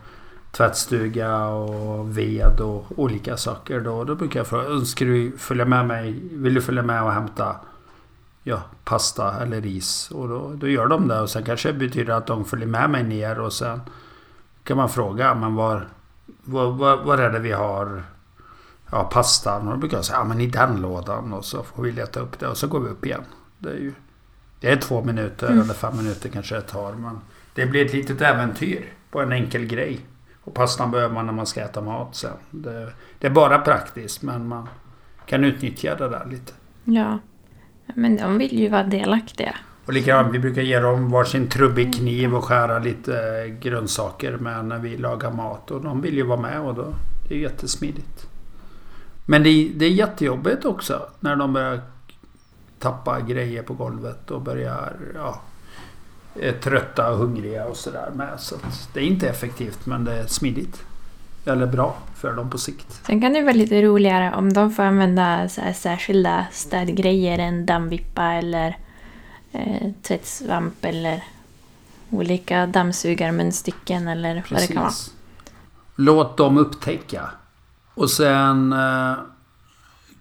tvättstuga 0.56 1.46
och 1.46 2.18
ved 2.18 2.60
och 2.60 2.86
olika 2.96 3.36
saker. 3.36 3.80
Då, 3.80 4.04
då 4.04 4.14
brukar 4.14 4.40
jag 4.40 4.46
fråga, 4.46 4.64
önskar 4.64 5.06
du 5.06 5.32
följa 5.38 5.64
med 5.64 5.86
mig? 5.86 6.20
Vill 6.32 6.54
du 6.54 6.62
följa 6.62 6.82
med 6.82 7.02
och 7.02 7.12
hämta 7.12 7.56
ja, 8.42 8.62
pasta 8.84 9.42
eller 9.42 9.60
ris? 9.60 10.10
Och 10.10 10.28
då, 10.28 10.52
då 10.54 10.68
gör 10.68 10.86
de 10.86 11.08
det. 11.08 11.20
Och 11.20 11.30
sen 11.30 11.44
kanske 11.44 11.72
det 11.72 11.78
betyder 11.78 12.12
att 12.12 12.26
de 12.26 12.44
följer 12.44 12.66
med 12.66 12.90
mig 12.90 13.02
ner 13.02 13.40
och 13.40 13.52
sen 13.52 13.80
kan 14.64 14.76
man 14.76 14.88
fråga, 14.88 15.34
men 15.34 15.54
var, 15.54 15.88
var, 16.44 16.70
var, 16.70 16.96
var 16.96 17.18
är 17.18 17.30
det 17.30 17.38
vi 17.38 17.52
har 17.52 18.02
ja, 18.90 19.04
pastan? 19.04 19.68
Och 19.68 19.74
då 19.74 19.80
brukar 19.80 19.96
jag 19.96 20.04
säga, 20.04 20.18
ja 20.18 20.24
men 20.24 20.40
i 20.40 20.46
den 20.46 20.80
lådan. 20.80 21.32
Och 21.32 21.44
så 21.44 21.62
får 21.62 21.82
vi 21.82 21.92
leta 21.92 22.20
upp 22.20 22.38
det 22.38 22.48
och 22.48 22.56
så 22.56 22.66
går 22.66 22.80
vi 22.80 22.88
upp 22.88 23.06
igen. 23.06 23.24
Det 23.58 23.70
är 23.70 23.74
ju 23.74 23.92
det 24.60 24.70
är 24.70 24.76
två 24.76 25.04
minuter 25.04 25.46
mm. 25.46 25.60
eller 25.60 25.74
fem 25.74 25.96
minuter 25.96 26.28
kanske 26.28 26.54
det 26.54 26.60
tar. 26.60 26.92
Men 26.92 27.20
det 27.54 27.66
blir 27.66 27.86
ett 27.86 27.92
litet 27.92 28.20
äventyr 28.20 28.92
på 29.10 29.20
en 29.20 29.32
enkel 29.32 29.66
grej. 29.66 30.00
Och 30.44 30.54
pastan 30.54 30.90
behöver 30.90 31.14
man 31.14 31.26
när 31.26 31.32
man 31.32 31.46
ska 31.46 31.60
äta 31.60 31.80
mat 31.80 32.14
sen. 32.14 32.32
Det, 32.50 32.92
det, 33.18 33.26
är 33.26 33.30
bara 33.30 33.58
praktiskt 33.58 34.22
men 34.22 34.48
man 34.48 34.68
kan 35.26 35.44
utnyttja 35.44 35.94
det 35.94 36.08
där 36.08 36.26
lite. 36.30 36.52
Ja. 36.84 37.18
Men 37.94 38.16
de 38.16 38.38
vill 38.38 38.60
ju 38.60 38.68
vara 38.68 38.82
delaktiga. 38.82 39.56
Och 39.86 39.92
likadant, 39.92 40.34
vi 40.34 40.38
brukar 40.38 40.62
ge 40.62 40.80
dem 40.80 41.10
varsin 41.10 41.48
trubbig 41.48 41.94
kniv 41.94 42.34
och 42.34 42.44
skära 42.44 42.78
lite 42.78 43.48
grönsaker 43.60 44.36
med 44.36 44.64
när 44.64 44.78
vi 44.78 44.96
lagar 44.96 45.30
mat. 45.30 45.70
Och 45.70 45.82
de 45.82 46.00
vill 46.00 46.14
ju 46.14 46.22
vara 46.22 46.40
med 46.40 46.60
och 46.60 46.74
då, 46.74 46.94
det 47.28 47.34
är 47.34 47.38
jättesmidigt. 47.38 48.26
Men 49.26 49.42
det, 49.42 49.72
det 49.76 49.84
är 49.84 49.90
jättejobbigt 49.90 50.64
också 50.64 51.06
när 51.20 51.36
de 51.36 51.52
börjar 51.52 51.80
tappa 52.78 53.20
grejer 53.20 53.62
på 53.62 53.74
golvet 53.74 54.30
och 54.30 54.42
börjar 54.42 54.96
ja, 55.14 55.40
är 56.40 56.52
trötta 56.52 57.10
och 57.10 57.18
hungriga 57.18 57.64
och 57.64 57.76
sådär 57.76 58.10
med. 58.14 58.40
Så 58.40 58.56
det 58.92 59.00
är 59.00 59.04
inte 59.04 59.28
effektivt 59.28 59.86
men 59.86 60.04
det 60.04 60.12
är 60.12 60.26
smidigt. 60.26 60.82
Eller 61.46 61.66
bra 61.66 61.96
för 62.16 62.32
dem 62.32 62.50
på 62.50 62.58
sikt. 62.58 63.00
Sen 63.06 63.20
kan 63.20 63.32
det 63.32 63.42
vara 63.42 63.52
lite 63.52 63.82
roligare 63.82 64.34
om 64.36 64.52
de 64.52 64.70
får 64.70 64.82
använda 64.82 65.48
särskilda 65.74 66.46
städgrejer. 66.52 67.38
En 67.38 67.66
dammvippa 67.66 68.32
eller 68.32 68.76
eh, 69.52 69.90
tvättsvamp 70.02 70.84
eller 70.84 71.24
olika 72.10 72.66
dammsugarmunstycken 72.66 74.08
eller 74.08 74.34
Precis. 74.34 74.50
vad 74.52 74.60
det 74.60 74.66
kan 74.66 74.82
vara. 74.82 74.92
Låt 75.96 76.36
dem 76.36 76.58
upptäcka. 76.58 77.30
Och 77.94 78.10
sen 78.10 78.72
eh, 78.72 79.14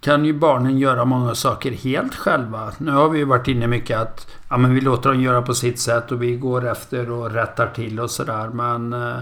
kan 0.04 0.26
ju 0.26 0.34
barnen 0.34 0.78
göra 0.78 1.06
många 1.06 1.36
saker 1.36 1.72
helt 1.72 2.16
själva. 2.16 2.72
Nu 2.78 2.92
har 2.92 3.10
vi 3.10 3.20
ju 3.20 3.26
varit 3.26 3.48
inne 3.48 3.68
mycket 3.68 4.00
att 4.00 4.28
ja, 4.50 4.58
men 4.58 4.74
vi 4.74 4.82
låter 4.82 5.10
dem 5.10 5.22
göra 5.22 5.42
på 5.42 5.54
sitt 5.54 5.80
sätt 5.80 6.12
och 6.12 6.24
vi 6.24 6.36
går 6.36 6.68
efter 6.68 7.12
och 7.12 7.32
rättar 7.32 7.68
till 7.68 8.00
och 8.00 8.12
sådär. 8.12 8.48
Men 8.48 8.94
eh, 8.94 9.20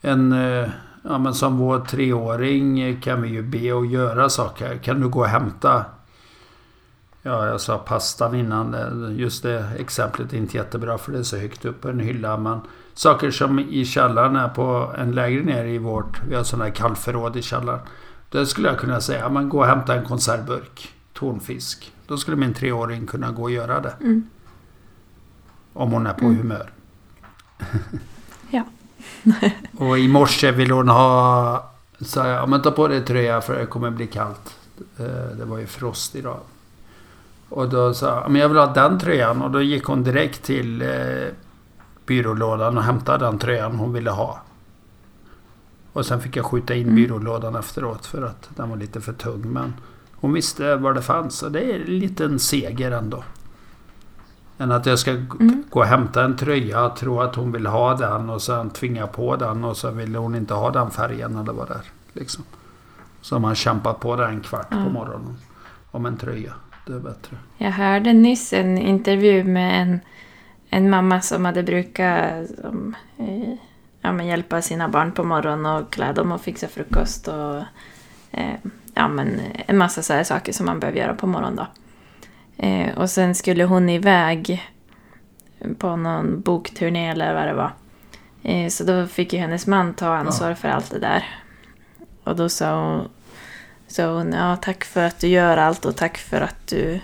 en, 0.00 0.32
eh, 0.32 0.68
ja, 1.02 1.18
men 1.18 1.34
som 1.34 1.58
vår 1.58 1.78
treåring 1.78 3.00
kan 3.00 3.22
vi 3.22 3.28
ju 3.28 3.42
be 3.42 3.72
och 3.72 3.86
göra 3.86 4.28
saker. 4.28 4.76
Kan 4.76 5.00
du 5.00 5.08
gå 5.08 5.20
och 5.20 5.26
hämta 5.26 5.84
Ja, 7.24 7.46
jag 7.46 7.60
sa 7.60 7.78
pastan 7.78 8.34
innan. 8.34 8.76
Just 9.16 9.42
det 9.42 9.64
exemplet 9.78 10.32
är 10.32 10.36
inte 10.36 10.56
jättebra 10.56 10.98
för 10.98 11.12
det 11.12 11.18
är 11.18 11.22
så 11.22 11.36
högt 11.36 11.64
upp 11.64 11.80
på 11.80 11.88
en 11.88 12.00
hylla. 12.00 12.36
Men 12.36 12.60
saker 12.94 13.30
som 13.30 13.58
i 13.58 13.84
källaren 13.84 14.36
är 14.36 14.48
på 14.48 14.92
en 14.98 15.12
lägre 15.12 15.44
ner 15.44 15.64
i 15.64 15.78
vårt... 15.78 16.22
Vi 16.28 16.34
har 16.34 16.42
sådana 16.42 16.64
här 16.64 16.72
kallförråd 16.72 17.36
i 17.36 17.42
källaren. 17.42 17.80
Där 18.32 18.44
skulle 18.44 18.68
jag 18.68 18.78
kunna 18.78 19.00
säga, 19.00 19.28
men 19.28 19.48
gå 19.48 19.58
och 19.58 19.66
hämta 19.66 19.94
en 19.94 20.04
konservburk 20.04 20.94
tonfisk. 21.12 21.92
Då 22.06 22.16
skulle 22.16 22.36
min 22.36 22.54
treåring 22.54 23.06
kunna 23.06 23.30
gå 23.30 23.42
och 23.42 23.50
göra 23.50 23.80
det. 23.80 23.94
Mm. 24.00 24.26
Om 25.72 25.92
hon 25.92 26.06
är 26.06 26.14
på 26.14 26.24
mm. 26.24 26.36
humör. 26.36 26.70
ja. 28.50 28.64
och 29.78 29.98
i 29.98 30.08
morse 30.08 30.50
ville 30.50 30.74
hon 30.74 30.88
ha... 30.88 31.70
Sa 32.00 32.28
jag, 32.28 32.48
men 32.48 32.62
ta 32.62 32.70
på 32.70 32.88
dig 32.88 33.04
tröja 33.04 33.40
för 33.40 33.58
det 33.58 33.66
kommer 33.66 33.90
bli 33.90 34.06
kallt. 34.06 34.56
Eh, 34.98 35.36
det 35.38 35.44
var 35.44 35.58
ju 35.58 35.66
frost 35.66 36.16
idag. 36.16 36.40
Och 37.48 37.68
då 37.68 37.94
sa 37.94 38.06
jag, 38.06 38.30
men 38.30 38.40
jag 38.40 38.48
vill 38.48 38.58
ha 38.58 38.66
den 38.66 38.98
tröjan. 38.98 39.42
Och 39.42 39.50
då 39.50 39.62
gick 39.62 39.84
hon 39.84 40.02
direkt 40.02 40.42
till 40.42 40.82
eh, 40.82 40.88
byrålådan 42.06 42.78
och 42.78 42.84
hämtade 42.84 43.24
den 43.24 43.38
tröjan 43.38 43.76
hon 43.76 43.92
ville 43.92 44.10
ha. 44.10 44.40
Och 45.92 46.06
sen 46.06 46.20
fick 46.20 46.36
jag 46.36 46.44
skjuta 46.44 46.74
in 46.74 46.82
Mm. 46.82 46.94
byrålådan 46.94 47.56
efteråt 47.56 48.06
för 48.06 48.22
att 48.22 48.50
den 48.56 48.70
var 48.70 48.76
lite 48.76 49.00
för 49.00 49.12
tung. 49.12 49.42
Men 49.52 49.74
hon 50.14 50.32
visste 50.32 50.76
var 50.76 50.94
det 50.94 51.02
fanns 51.02 51.42
och 51.42 51.52
det 51.52 51.60
är 51.60 51.74
en 51.74 51.98
liten 51.98 52.38
seger 52.38 52.90
ändå. 52.90 53.24
Än 54.58 54.72
att 54.72 54.86
jag 54.86 54.98
ska 54.98 55.10
Mm. 55.10 55.64
gå 55.70 55.80
och 55.80 55.86
hämta 55.86 56.24
en 56.24 56.36
tröja, 56.36 56.88
tro 56.88 57.20
att 57.20 57.34
hon 57.34 57.52
vill 57.52 57.66
ha 57.66 57.94
den 57.96 58.30
och 58.30 58.42
sen 58.42 58.70
tvinga 58.70 59.06
på 59.06 59.36
den 59.36 59.64
och 59.64 59.76
så 59.76 59.90
ville 59.90 60.18
hon 60.18 60.34
inte 60.34 60.54
ha 60.54 60.70
den 60.70 60.90
färgen 60.90 61.36
eller 61.36 61.52
vad 61.52 61.68
det 61.68 61.74
är. 61.74 61.84
Liksom. 62.12 62.44
Så 63.20 63.38
man 63.38 63.54
kämpat 63.54 64.00
på 64.00 64.16
det 64.16 64.26
en 64.26 64.40
kvart 64.40 64.70
på 64.70 64.76
Ja. 64.76 64.88
morgonen. 64.88 65.36
Om 65.90 66.06
en 66.06 66.16
tröja. 66.16 66.52
Det 66.86 66.92
är 66.92 66.98
bättre. 66.98 67.36
Jag 67.58 67.70
hörde 67.70 68.12
nyss 68.12 68.52
en 68.52 68.78
intervju 68.78 69.44
med 69.44 69.82
en, 69.82 70.00
en 70.68 70.90
mamma 70.90 71.20
som 71.20 71.44
hade 71.44 71.62
brukat 71.62 72.48
som, 72.62 72.94
eh, 73.18 73.54
ja, 74.02 74.12
men 74.12 74.26
hjälpa 74.26 74.62
sina 74.62 74.88
barn 74.88 75.12
på 75.12 75.24
morgonen 75.24 75.66
och 75.66 75.92
klä 75.92 76.12
dem 76.12 76.32
och 76.32 76.40
fixa 76.40 76.68
frukost 76.68 77.28
och 77.28 77.56
eh, 78.30 78.54
ja, 78.94 79.08
men 79.08 79.40
en 79.66 79.78
massa 79.78 80.02
så 80.02 80.24
saker 80.24 80.52
som 80.52 80.66
man 80.66 80.80
behöver 80.80 80.98
göra 80.98 81.14
på 81.14 81.26
morgonen. 81.26 81.56
Då. 81.56 81.66
Eh, 82.66 82.98
och 82.98 83.10
sen 83.10 83.34
skulle 83.34 83.64
hon 83.64 83.88
iväg 83.88 84.62
på 85.78 85.96
någon 85.96 86.40
bokturné 86.40 87.10
eller 87.10 87.34
vad 87.34 87.46
det 87.46 87.54
var. 87.54 87.72
Eh, 88.42 88.68
så 88.68 88.84
då 88.84 89.06
fick 89.06 89.32
ju 89.32 89.38
hennes 89.38 89.66
man 89.66 89.94
ta 89.94 90.14
ansvar 90.16 90.54
för 90.54 90.68
allt 90.68 90.90
det 90.90 90.98
där. 90.98 91.24
Och 92.24 92.36
då 92.36 92.48
sa 92.48 92.84
hon, 92.84 93.08
sa 93.86 94.06
hon 94.14 94.32
ja, 94.32 94.56
tack 94.56 94.84
för 94.84 95.04
att 95.04 95.18
du 95.20 95.28
gör 95.28 95.56
allt 95.56 95.84
och 95.84 95.96
tack 95.96 96.18
för 96.18 96.40
att 96.40 96.66
du 96.66 97.00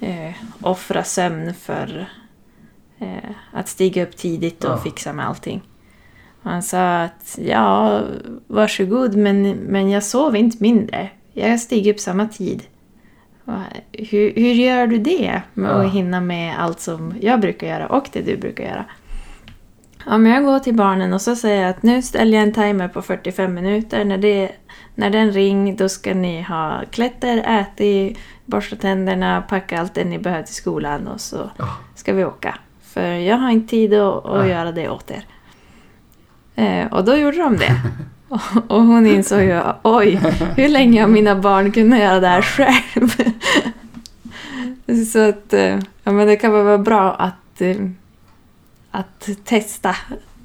eh, 0.00 0.32
offra 0.62 1.04
sömn 1.04 1.54
för 1.54 2.08
eh, 2.98 3.30
att 3.52 3.68
stiga 3.68 4.02
upp 4.02 4.16
tidigt 4.16 4.64
och 4.64 4.70
Ja. 4.70 4.78
fixa 4.78 5.12
med 5.12 5.26
allting. 5.28 5.62
Han 6.42 6.62
sa 6.62 7.02
att 7.02 7.38
ja, 7.42 8.02
varsågod, 8.46 9.16
men, 9.16 9.50
men 9.50 9.90
jag 9.90 10.02
sov 10.02 10.36
inte 10.36 10.56
mindre. 10.60 11.10
Jag 11.32 11.60
stiger 11.60 11.92
upp 11.92 12.00
samma 12.00 12.28
tid. 12.28 12.62
Hur, 13.92 14.34
hur 14.34 14.52
gör 14.52 14.86
du 14.86 14.98
det 14.98 15.42
med 15.54 15.70
att 15.70 15.92
hinna 15.92 16.20
med 16.20 16.60
allt 16.60 16.80
som 16.80 17.14
jag 17.20 17.40
brukar 17.40 17.66
göra 17.66 17.86
och 17.86 18.08
det 18.12 18.22
du 18.22 18.36
brukar 18.36 18.64
göra? 18.64 18.84
Men 20.06 20.26
jag 20.26 20.44
går 20.44 20.58
till 20.58 20.74
barnen 20.74 21.12
och 21.12 21.22
så 21.22 21.36
säger 21.36 21.62
jag 21.62 21.70
att 21.70 21.82
nu 21.82 22.02
ställer 22.02 22.38
jag 22.38 22.46
en 22.46 22.54
timer 22.54 22.88
på 22.88 23.02
45 23.02 23.54
minuter. 23.54 24.04
När, 24.04 24.18
det, 24.18 24.52
när 24.94 25.10
den 25.10 25.32
ring 25.32 25.76
då 25.76 25.88
ska 25.88 26.14
ni 26.14 26.42
ha 26.42 26.82
klätter, 26.90 27.60
ätit, 27.60 28.18
borsta 28.44 28.76
tänderna, 28.76 29.42
packa 29.48 29.80
allt 29.80 29.94
det 29.94 30.04
ni 30.04 30.18
behöver 30.18 30.42
till 30.42 30.54
skolan 30.54 31.08
och 31.08 31.20
så 31.20 31.50
ska 31.94 32.12
vi 32.12 32.24
åka. 32.24 32.58
För 32.82 33.02
jag 33.02 33.36
har 33.36 33.50
inte 33.50 33.70
tid 33.70 33.94
att, 33.94 34.26
att 34.26 34.48
göra 34.48 34.72
det 34.72 34.88
åt 34.88 35.10
er. 35.10 35.24
Eh, 36.58 36.86
och 36.92 37.04
då 37.04 37.16
gjorde 37.16 37.36
de 37.38 37.56
det. 37.56 37.80
Och, 38.68 38.82
hon 38.82 39.06
insåg 39.06 39.40
ju, 39.40 39.60
oj, 39.82 40.16
hur 40.56 40.68
länge 40.68 41.00
har 41.00 41.08
mina 41.08 41.34
barn 41.36 41.72
kunnat 41.72 41.98
göra 41.98 42.20
det 42.20 42.28
här 42.28 42.42
själv? 42.42 43.08
Så 45.06 45.28
att, 45.28 45.52
eh, 45.52 45.78
ja 46.02 46.12
men 46.12 46.26
det 46.26 46.36
kan 46.36 46.52
vara 46.52 46.78
bra 46.78 47.14
att, 47.14 47.60
eh, 47.60 47.76
att 48.90 49.28
testa. 49.44 49.96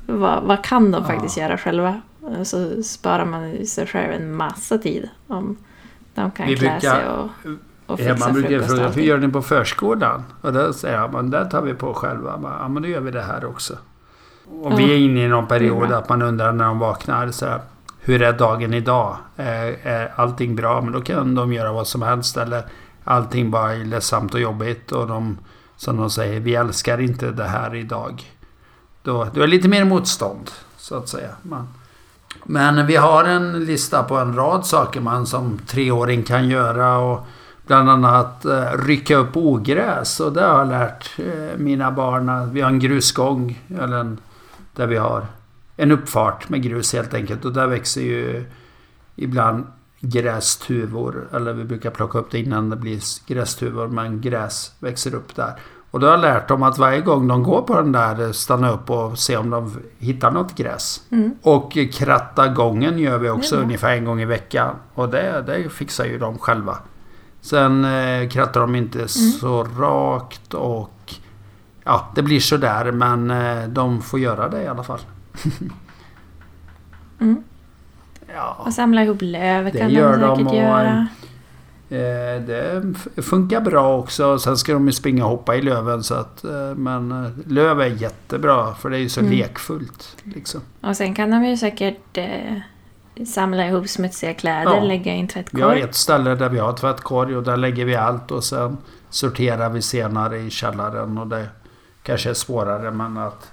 Vad, 0.06 0.44
vad 0.44 0.64
kan 0.64 0.92
de 0.92 1.02
Ja. 1.02 1.08
faktiskt 1.08 1.38
göra 1.38 1.58
själva? 1.58 2.02
Så 2.44 2.84
sparar 2.84 3.26
man 3.26 3.66
sig 3.66 3.88
själv 3.88 4.12
en 4.14 4.36
massa 4.36 4.78
tid. 4.78 5.10
Om 5.28 5.58
de 6.16 6.32
kan 6.32 6.48
Vi 6.48 6.56
klä 6.56 6.82
sig 6.82 7.08
och, 7.08 7.30
och 7.86 8.00
Ja, 8.00 8.14
fixa 8.14 8.18
man 8.26 8.34
brukar 8.34 8.60
fråga, 8.60 8.90
hur 8.90 9.02
gör 9.02 9.18
ni 9.18 9.28
på 9.28 9.42
förskolan? 9.42 10.24
Och 10.42 10.54
då 10.54 10.74
säger 10.74 10.96
jag, 10.98 11.14
men 11.14 11.30
det 11.30 11.46
tar 11.50 11.62
vi 11.62 11.74
på 11.74 11.94
själva. 11.94 12.40
Ja, 12.60 12.68
men 12.68 12.84
då 12.84 12.90
gör 12.90 13.02
vi 13.02 13.12
det 13.12 13.22
här 13.22 13.46
också. 13.46 13.78
Och 14.46 14.72
Ja. 14.72 14.76
vi 14.76 14.94
är 14.94 14.98
inne 14.98 15.24
i 15.24 15.28
någon 15.28 15.48
period 15.48 15.88
bra. 15.88 15.98
att 15.98 16.10
man 16.10 16.22
undrar 16.22 16.52
när 16.52 16.66
de 16.66 16.80
vaknar. 16.80 17.32
Så 17.32 17.46
här, 17.46 17.62
hur 18.00 18.22
är 18.22 18.34
dagen 18.34 18.74
idag? 18.74 19.18
Är, 19.36 19.78
är 19.84 20.12
allting 20.16 20.56
bra? 20.56 20.82
Men 20.82 20.94
då 20.94 21.02
kan 21.02 21.36
de 21.36 21.54
göra 21.54 21.72
vad 21.72 21.88
som 21.88 22.02
helst. 22.02 22.38
Eller 22.38 22.64
allting 23.04 23.52
bara 23.52 23.74
är 23.74 23.86
ledsamt 23.86 24.34
och 24.34 24.40
jobbigt. 24.40 24.92
Och 24.92 25.08
de, 25.08 25.38
som 25.78 25.98
de 25.98 26.10
säger, 26.10 26.40
vi 26.40 26.56
älskar 26.56 27.02
inte 27.02 27.32
det 27.32 27.44
här 27.44 27.76
idag. 27.76 28.24
Då, 29.04 29.28
då 29.34 29.42
är 29.42 29.48
det 29.48 29.48
lite 29.48 29.68
mer 29.68 29.86
motstånd, 29.86 30.52
så 30.78 30.96
att 30.98 31.10
säga. 31.10 31.30
Man, 31.42 31.68
men 32.44 32.88
vi 32.88 32.96
har 32.96 33.24
en 33.24 33.66
lista 33.66 34.04
på 34.04 34.18
en 34.18 34.36
rad 34.36 34.66
saker 34.66 35.02
man 35.02 35.26
som 35.28 35.58
treåring 35.68 36.24
kan 36.24 36.50
göra. 36.50 36.98
Och 36.98 37.26
bland 37.68 37.90
annat 37.90 38.46
eh, 38.46 38.64
rycka 38.86 39.16
upp 39.16 39.38
ogräs. 39.38 40.20
Och 40.20 40.34
det 40.34 40.42
har 40.42 40.60
jag 40.60 40.68
lärt 40.68 41.20
eh, 41.20 41.58
mina 41.58 41.92
barn. 41.92 42.54
Vi 42.54 42.62
har 42.62 42.70
en 42.70 42.80
grusgång. 42.80 43.60
Eller 43.80 43.98
en, 43.98 44.18
där 44.76 44.88
vi 44.88 44.98
har 44.98 45.26
en 45.78 45.92
uppfart 45.92 46.50
med 46.50 46.62
grus 46.64 46.94
helt 46.94 47.14
enkelt. 47.14 47.46
Och 47.46 47.54
där 47.54 47.68
växer 47.68 48.02
ju 48.02 48.46
ibland 49.16 49.66
grästuvor. 50.00 51.28
Eller 51.34 51.54
vi 51.54 51.64
brukar 51.64 51.90
plocka 51.90 52.20
upp 52.20 52.32
det 52.32 52.40
innan 52.40 52.70
det 52.70 52.76
blir 52.76 53.00
grästuvor. 53.28 53.88
Men 53.88 54.22
gräs 54.22 54.72
växer 54.80 55.16
upp 55.16 55.36
där. 55.36 55.54
Och 55.92 56.00
då 56.00 56.08
har 56.08 56.12
jag 56.14 56.22
lärt 56.22 56.48
dem 56.48 56.64
att 56.64 56.78
varje 56.78 57.02
gång 57.02 57.28
de 57.28 57.44
går 57.44 57.62
på 57.62 57.76
den 57.76 57.92
där 57.92 58.32
stanna 58.32 58.72
upp 58.72 58.90
och 58.90 59.20
se 59.20 59.38
om 59.38 59.50
de 59.50 59.78
hittar 59.98 60.32
något 60.32 60.56
gräs. 60.56 61.02
Mm. 61.12 61.32
Och 61.42 61.78
kratta 61.94 62.48
gången 62.48 63.00
gör 63.00 63.18
vi 63.18 63.30
också 63.30 63.56
bra. 63.56 63.64
ungefär 63.64 63.94
en 63.98 64.06
gång 64.06 64.22
i 64.22 64.26
veckan. 64.26 64.76
Och 64.94 65.10
det, 65.10 65.44
det 65.48 65.70
fixar 65.70 66.06
ju 66.06 66.18
de 66.18 66.38
själva. 66.40 66.78
Sen 67.42 67.86
eh, 67.86 68.30
krattar 68.30 68.62
de 68.62 68.76
inte 68.76 68.98
Mm. 68.98 69.08
så 69.08 69.64
rakt 69.64 70.54
och 70.54 71.03
ja, 71.84 72.08
det 72.16 72.22
blir 72.24 72.40
sådär 72.40 72.92
men 72.92 73.32
eh, 73.32 73.68
de 73.68 74.02
får 74.02 74.20
göra 74.20 74.50
det 74.50 74.62
i 74.64 74.68
alla 74.68 74.84
fall. 74.84 75.00
Mm. 77.20 77.44
Ja, 78.36 78.58
Och 78.66 78.74
samla 78.74 79.04
ihop 79.04 79.18
löv 79.22 79.64
Det 79.66 79.80
kan 79.80 79.90
gör 79.90 80.18
de 80.18 80.38
säkert 80.38 80.52
och- 80.52 80.56
göra. 80.58 81.08
eh, 81.90 82.42
det 82.42 82.84
funkar 83.22 83.62
bra 83.62 83.98
också. 83.98 84.40
Sen 84.40 84.58
ska 84.58 84.74
de 84.74 84.86
ju 84.88 84.92
springa 84.94 85.26
och 85.26 85.32
hoppa 85.32 85.56
i 85.56 85.62
löven 85.62 86.04
så 86.04 86.14
att 86.16 86.44
eh, 86.44 86.76
men 86.76 87.12
eh, 87.26 87.32
löv 87.48 87.82
är 87.82 87.86
jättebra 87.86 88.74
för 88.74 88.90
det 88.90 88.98
är 88.98 89.02
ju 89.02 89.10
så 89.10 89.20
Mm. 89.20 89.32
lekfullt. 89.32 90.18
Liksom. 90.24 90.62
Och 90.82 90.98
sen 90.98 91.14
kan 91.16 91.30
de 91.32 91.44
ju 91.46 91.58
säkert 91.58 92.18
eh, 92.18 92.58
samla 93.26 93.68
ihop 93.68 93.88
smutsiga 93.90 94.34
kläder, 94.34 94.76
Ja. 94.76 94.84
lägga 94.84 95.16
i 95.16 95.20
en 95.20 95.28
Vi 95.28 95.34
har 95.34 95.44
tvättkorg. 95.44 95.82
ett 95.82 95.96
ställe 95.96 96.36
där 96.36 96.50
vi 96.50 96.60
har 96.60 96.74
tvättkorg 96.74 97.36
och 97.38 97.44
där 97.44 97.58
lägger 97.58 97.86
vi 97.86 97.96
allt 97.96 98.32
och 98.32 98.44
sen 98.44 98.78
sorterar 99.10 99.70
vi 99.70 99.82
senare 99.82 100.38
i 100.40 100.50
källaren 100.50 101.18
och 101.18 101.28
det 101.28 101.48
kanske 102.04 102.30
är 102.30 102.34
svårare 102.34 102.92
men 102.92 103.18
att 103.18 103.52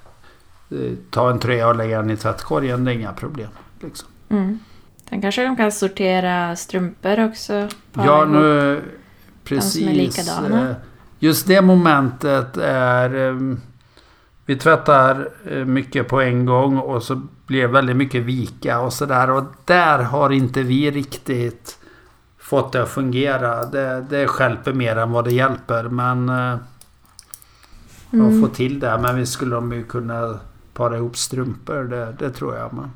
eh, 0.70 0.92
ta 1.10 1.30
en 1.30 1.38
tröja 1.38 1.68
och 1.68 1.76
lägga 1.76 1.96
den 2.02 2.10
i 2.10 2.16
tvättkorgen 2.16 2.84
det 2.84 2.90
är 2.92 2.94
inga 2.94 3.12
problem. 3.12 3.48
Liksom. 3.80 4.08
Mm. 4.28 4.58
Sen 5.10 5.22
kanske 5.22 5.44
de 5.44 5.56
kan 5.56 5.72
sortera 5.72 6.56
strumpor 6.56 7.24
också. 7.24 7.68
Ja, 7.92 8.24
nu... 8.24 8.30
som 8.30 8.36
är 8.36 8.82
Precis. 9.44 9.86
likadana. 9.86 10.68
eh, 10.70 10.74
Just 11.18 11.46
det 11.46 11.62
momentet 11.62 12.56
är... 12.62 13.28
eh, 13.28 13.56
Vi 14.46 14.56
tvättar 14.56 15.28
eh, 15.50 15.64
mycket 15.64 16.08
på 16.08 16.20
en 16.20 16.46
gång 16.46 16.78
och 16.78 17.02
så 17.02 17.20
blir 17.46 17.60
det 17.60 17.66
väldigt 17.68 17.96
mycket 17.96 18.22
vika 18.22 18.80
och 18.80 18.92
sådär. 18.92 19.30
Och 19.30 19.44
där 19.64 19.98
har 19.98 20.30
inte 20.30 20.62
vi 20.62 20.90
riktigt 20.90 21.78
fått 22.38 22.72
det 22.72 22.82
att 22.82 22.88
fungera. 22.88 23.66
Det, 23.66 24.06
det 24.10 24.26
stjälper 24.28 24.72
mer 24.72 24.96
än 24.96 25.12
vad 25.12 25.24
det 25.24 25.32
hjälper. 25.34 25.84
Men 25.84 26.28
eh, 26.28 26.56
Mm. 28.12 28.26
att 28.26 28.48
få 28.48 28.54
till 28.54 28.80
det. 28.80 28.98
Men 29.02 29.16
vi 29.16 29.26
skulle 29.26 29.54
de 29.54 29.72
ju 29.72 29.84
kunna 29.84 30.38
para 30.74 30.96
ihop 30.96 31.16
strumpor. 31.16 31.84
Det, 31.84 32.14
det 32.18 32.30
tror 32.30 32.56
jag. 32.56 32.72
Men, 32.72 32.90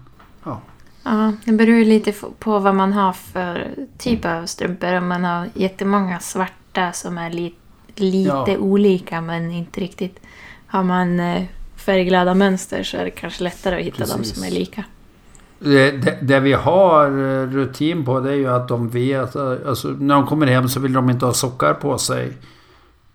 Ja, 1.07 1.33
det 1.45 1.53
beror 1.53 1.77
ju 1.77 1.85
lite 1.85 2.13
på 2.39 2.59
vad 2.59 2.75
man 2.75 2.93
har 2.93 3.13
för 3.13 3.75
typ 3.99 4.25
av 4.25 4.47
strumpor. 4.47 4.95
Om 4.95 5.09
man 5.09 5.25
har 5.25 5.49
jättemånga 5.55 6.21
svarta 6.21 6.93
som 6.93 7.19
är 7.19 7.31
li 7.31 7.55
lite 7.97 8.29
Ja. 8.29 8.59
olika 8.59 9.21
men 9.21 9.51
inte 9.51 9.81
riktigt. 9.81 10.21
Har 10.67 10.83
man 10.83 11.21
eh, 11.21 11.43
färgglada 11.77 12.35
mönster 12.35 12.83
så 12.83 12.97
är 12.97 13.05
det 13.05 13.11
kanske 13.11 13.45
lättare 13.45 13.81
att 13.81 13.87
hitta 13.87 14.17
de 14.17 14.25
som 14.25 14.45
är 14.45 14.51
lika. 14.51 14.85
Det, 15.59 15.91
det, 15.91 16.19
det 16.23 16.41
vi 16.41 16.53
har 16.53 17.07
eh, 17.07 17.47
rutin 17.51 18.05
på 18.05 18.21
det 18.21 18.31
är 18.31 18.35
ju 18.35 18.49
att 18.49 18.69
de 18.69 18.89
vet... 18.89 19.35
eh, 19.37 19.53
Alltså, 19.67 19.89
när 19.89 20.15
de 20.15 20.27
kommer 20.27 20.47
hem 20.47 20.69
så 20.69 20.81
vill 20.81 20.93
de 20.93 21.11
inte 21.11 21.27
ha 21.27 21.33
sockar 21.33 21.75
på 21.75 21.99
sig. 21.99 22.33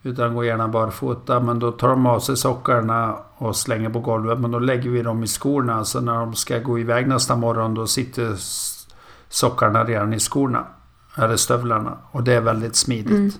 Utan 0.03 0.35
går 0.35 0.45
gärna 0.45 0.67
barfota. 0.67 1.39
Men 1.39 1.59
då 1.59 1.71
tar 1.71 1.89
de 1.89 2.05
av 2.05 2.19
sig 2.19 2.37
sockarna 2.37 3.15
och 3.37 3.55
slänger 3.55 3.89
på 3.89 3.99
golvet. 3.99 4.39
Men 4.39 4.51
då 4.51 4.59
lägger 4.59 4.89
vi 4.89 5.01
dem 5.01 5.23
i 5.23 5.27
skorna. 5.27 5.85
Så 5.85 6.01
när 6.01 6.13
de 6.15 6.35
ska 6.35 6.59
gå 6.59 6.79
iväg 6.79 7.07
nästa 7.07 7.35
morgon 7.35 7.73
då 7.73 7.87
sitter 7.87 8.35
sockarna 9.29 9.83
redan 9.83 10.13
i 10.13 10.19
skorna. 10.19 10.63
Eller 11.15 11.35
stövlarna. 11.35 11.97
Och 12.11 12.23
det 12.23 12.33
är 12.33 12.41
väldigt 12.41 12.75
smidigt. 12.75 13.11
Mm. 13.11 13.31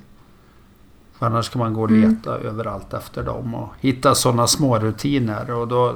För 1.17 1.25
annars 1.25 1.45
ska 1.45 1.59
man 1.59 1.73
gå 1.73 1.81
och 1.83 1.89
Mm. 1.89 2.09
leta 2.09 2.37
överallt 2.37 2.93
efter 2.93 3.23
dem. 3.23 3.55
Och 3.55 3.73
hitta 3.79 4.15
sådana 4.15 4.47
små 4.47 4.79
rutiner. 4.79 5.51
Och 5.51 5.67
då, 5.67 5.95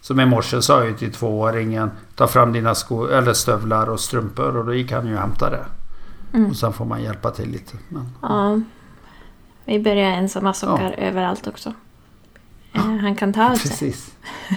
Som 0.00 0.20
i 0.20 0.26
morse 0.26 0.62
sa 0.62 0.84
jag 0.84 0.98
till 0.98 1.12
tvååringen 1.12 1.90
Ta 2.14 2.26
fram 2.26 2.52
dina 2.52 2.74
skor, 2.74 3.12
eller 3.12 3.32
stövlar 3.32 3.90
och 3.90 4.00
strumpor 4.00 4.56
och 4.56 4.64
då 4.64 4.74
gick 4.74 4.92
han 4.92 5.06
ju 5.06 5.14
och 5.14 5.20
hämtade 5.20 5.56
det. 5.56 5.66
Mm. 6.38 6.50
Och 6.50 6.56
sen 6.56 6.72
får 6.72 6.84
man 6.84 7.02
hjälpa 7.02 7.30
till 7.30 7.50
lite. 7.50 7.76
Men, 7.88 8.06
Ja. 8.22 8.60
Vi 9.68 9.78
börjar 9.78 10.10
ensamma 10.10 10.54
sockar 10.54 10.94
överallt 10.98 11.46
också. 11.46 11.72
Eh, 12.72 12.80
Han 12.80 13.16
kan 13.16 13.32
ta 13.32 13.50
av 13.50 13.54
sig 13.54 13.94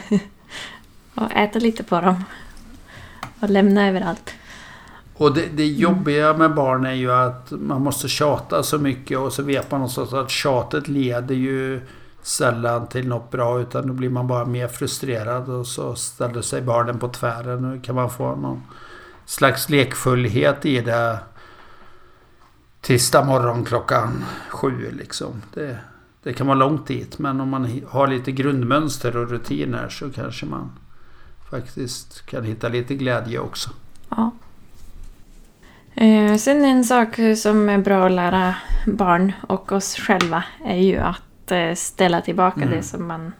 och 1.15 1.31
äta 1.31 1.59
lite 1.59 1.83
på 1.83 2.01
dem. 2.01 2.23
Och 3.39 3.49
lämna 3.49 3.87
överallt. 3.87 4.33
Och 5.13 5.33
det, 5.33 5.45
det 5.53 5.65
jobbiga 5.65 6.33
med 6.33 6.55
barn 6.55 6.85
är 6.85 6.93
ju 6.93 7.11
att 7.11 7.51
man 7.51 7.81
måste 7.81 8.07
tjata 8.07 8.63
så 8.63 8.77
mycket 8.77 9.17
och 9.17 9.33
så 9.33 9.43
vet 9.43 9.71
man 9.71 9.79
någonstans 9.79 10.13
att 10.13 10.29
tjatet 10.29 10.87
leder 10.87 11.35
ju 11.35 11.81
sällan 12.21 12.87
till 12.87 13.07
något 13.07 13.31
bra 13.31 13.61
utan 13.61 13.87
då 13.87 13.93
blir 13.93 14.09
man 14.09 14.27
bara 14.27 14.45
mer 14.45 14.67
frustrerad 14.67 15.49
och 15.49 15.67
så 15.67 15.95
ställer 15.95 16.41
sig 16.41 16.61
barnen 16.61 16.99
på 16.99 17.07
tvären. 17.07 17.71
Nu 17.71 17.81
kan 17.81 17.95
man 17.95 18.09
få 18.09 18.35
någon 18.35 18.63
slags 19.25 19.69
lekfullhet 19.69 20.65
i 20.65 20.81
det 20.81 21.19
tisdag 22.81 23.25
morgon 23.25 23.65
klockan 23.65 24.23
sju 24.49 24.91
liksom. 24.91 25.41
Det, 25.53 25.77
det 26.23 26.33
kan 26.33 26.47
vara 26.47 26.57
långt 26.57 26.87
dit 26.87 27.19
men 27.19 27.41
om 27.41 27.49
man 27.49 27.81
har 27.89 28.07
lite 28.07 28.31
grundmönster 28.31 29.17
och 29.17 29.29
rutiner 29.29 29.89
så 29.89 30.09
kanske 30.09 30.45
man 30.45 30.71
faktiskt 31.49 32.25
kan 32.25 32.43
hitta 32.43 32.69
lite 32.69 32.95
glädje 32.95 33.39
också. 33.39 33.69
Ja. 34.09 34.31
Eh, 35.95 36.35
sen 36.35 36.65
en 36.65 36.83
sak 36.83 37.19
som 37.37 37.69
är 37.69 37.77
bra 37.77 38.05
att 38.05 38.11
lära 38.11 38.55
barn 38.87 39.31
och 39.47 39.71
oss 39.71 39.95
själva 39.95 40.43
är 40.65 40.77
ju 40.77 40.97
att 40.97 41.51
eh, 41.51 41.73
ställa 41.75 42.21
tillbaka 42.21 42.61
Mm. 42.61 42.75
det 42.75 42.83
som 42.83 43.07
man 43.07 43.31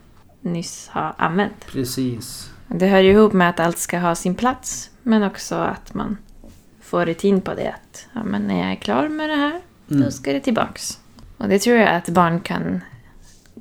nyss 0.42 0.88
har 0.92 1.14
använt. 1.18 1.66
Precis. 1.72 2.52
Det 2.68 2.88
hör 2.88 3.00
ju 3.00 3.12
ihop 3.12 3.34
med 3.34 3.50
att 3.50 3.60
allt 3.60 3.78
ska 3.78 4.00
ha 4.00 4.16
sin 4.16 4.36
plats 4.36 4.90
men 5.04 5.24
också 5.24 5.56
att 5.56 5.94
man 5.94 6.18
får 6.82 7.06
rutin 7.06 7.42
på 7.42 7.54
det. 7.54 7.70
Att 7.74 8.08
ja, 8.14 8.24
men 8.24 8.48
när 8.48 8.60
jag 8.60 8.72
är 8.72 8.76
klar 8.76 9.08
med 9.10 9.30
det 9.30 9.36
här, 9.36 9.62
Mm. 9.92 10.04
då 10.04 10.12
ska 10.12 10.34
det 10.34 10.40
tillbaks. 10.40 11.00
Och 11.38 11.50
det 11.50 11.60
tror 11.60 11.78
jag 11.78 11.96
att 11.96 12.10
barn 12.10 12.40
kan, 12.40 12.82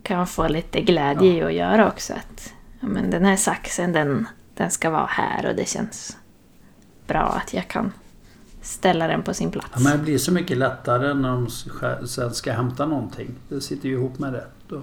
kan 0.02 0.26
få 0.26 0.48
lite 0.48 0.80
glädje 0.80 1.33
i 1.33 1.42
att 1.42 1.52
göra 1.52 1.88
också. 1.88 2.12
Att 2.12 2.52
ja, 2.80 2.88
men 2.88 3.11
den 3.11 3.24
här 3.24 3.37
saxen, 3.37 3.92
den, 3.92 4.28
den 4.54 4.70
ska 4.70 4.90
vara 4.90 5.06
här 5.06 5.46
och 5.50 5.56
det 5.56 5.68
känns 5.68 6.16
bra 7.06 7.22
att 7.44 7.54
jag 7.54 7.68
kan 7.68 7.92
ställa 8.62 9.06
den 9.09 9.22
på 9.22 9.35
sin 9.35 9.50
plats. 9.50 9.68
Ja, 9.74 9.80
men 9.80 9.92
det 9.98 10.04
blir 10.04 10.18
så 10.18 10.33
mycket 10.33 10.59
lättare 10.59 11.14
när 11.14 11.28
de 11.28 11.48
sen 12.06 12.35
ska 12.35 12.52
hämta 12.52 12.87
någonting. 12.87 13.35
Det 13.48 13.61
sitter 13.61 13.88
ju 13.88 13.94
ihop 13.94 14.18
med 14.18 14.33
det. 14.33 14.46
Då, 14.68 14.83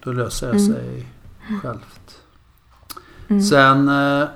då 0.00 0.12
löser 0.12 0.46
det 0.52 0.58
Mm. 0.58 0.72
sig 0.74 1.06
självt. 1.62 2.20
Mm. 3.28 3.42
Sen 3.42 3.88
eh, 3.88 4.28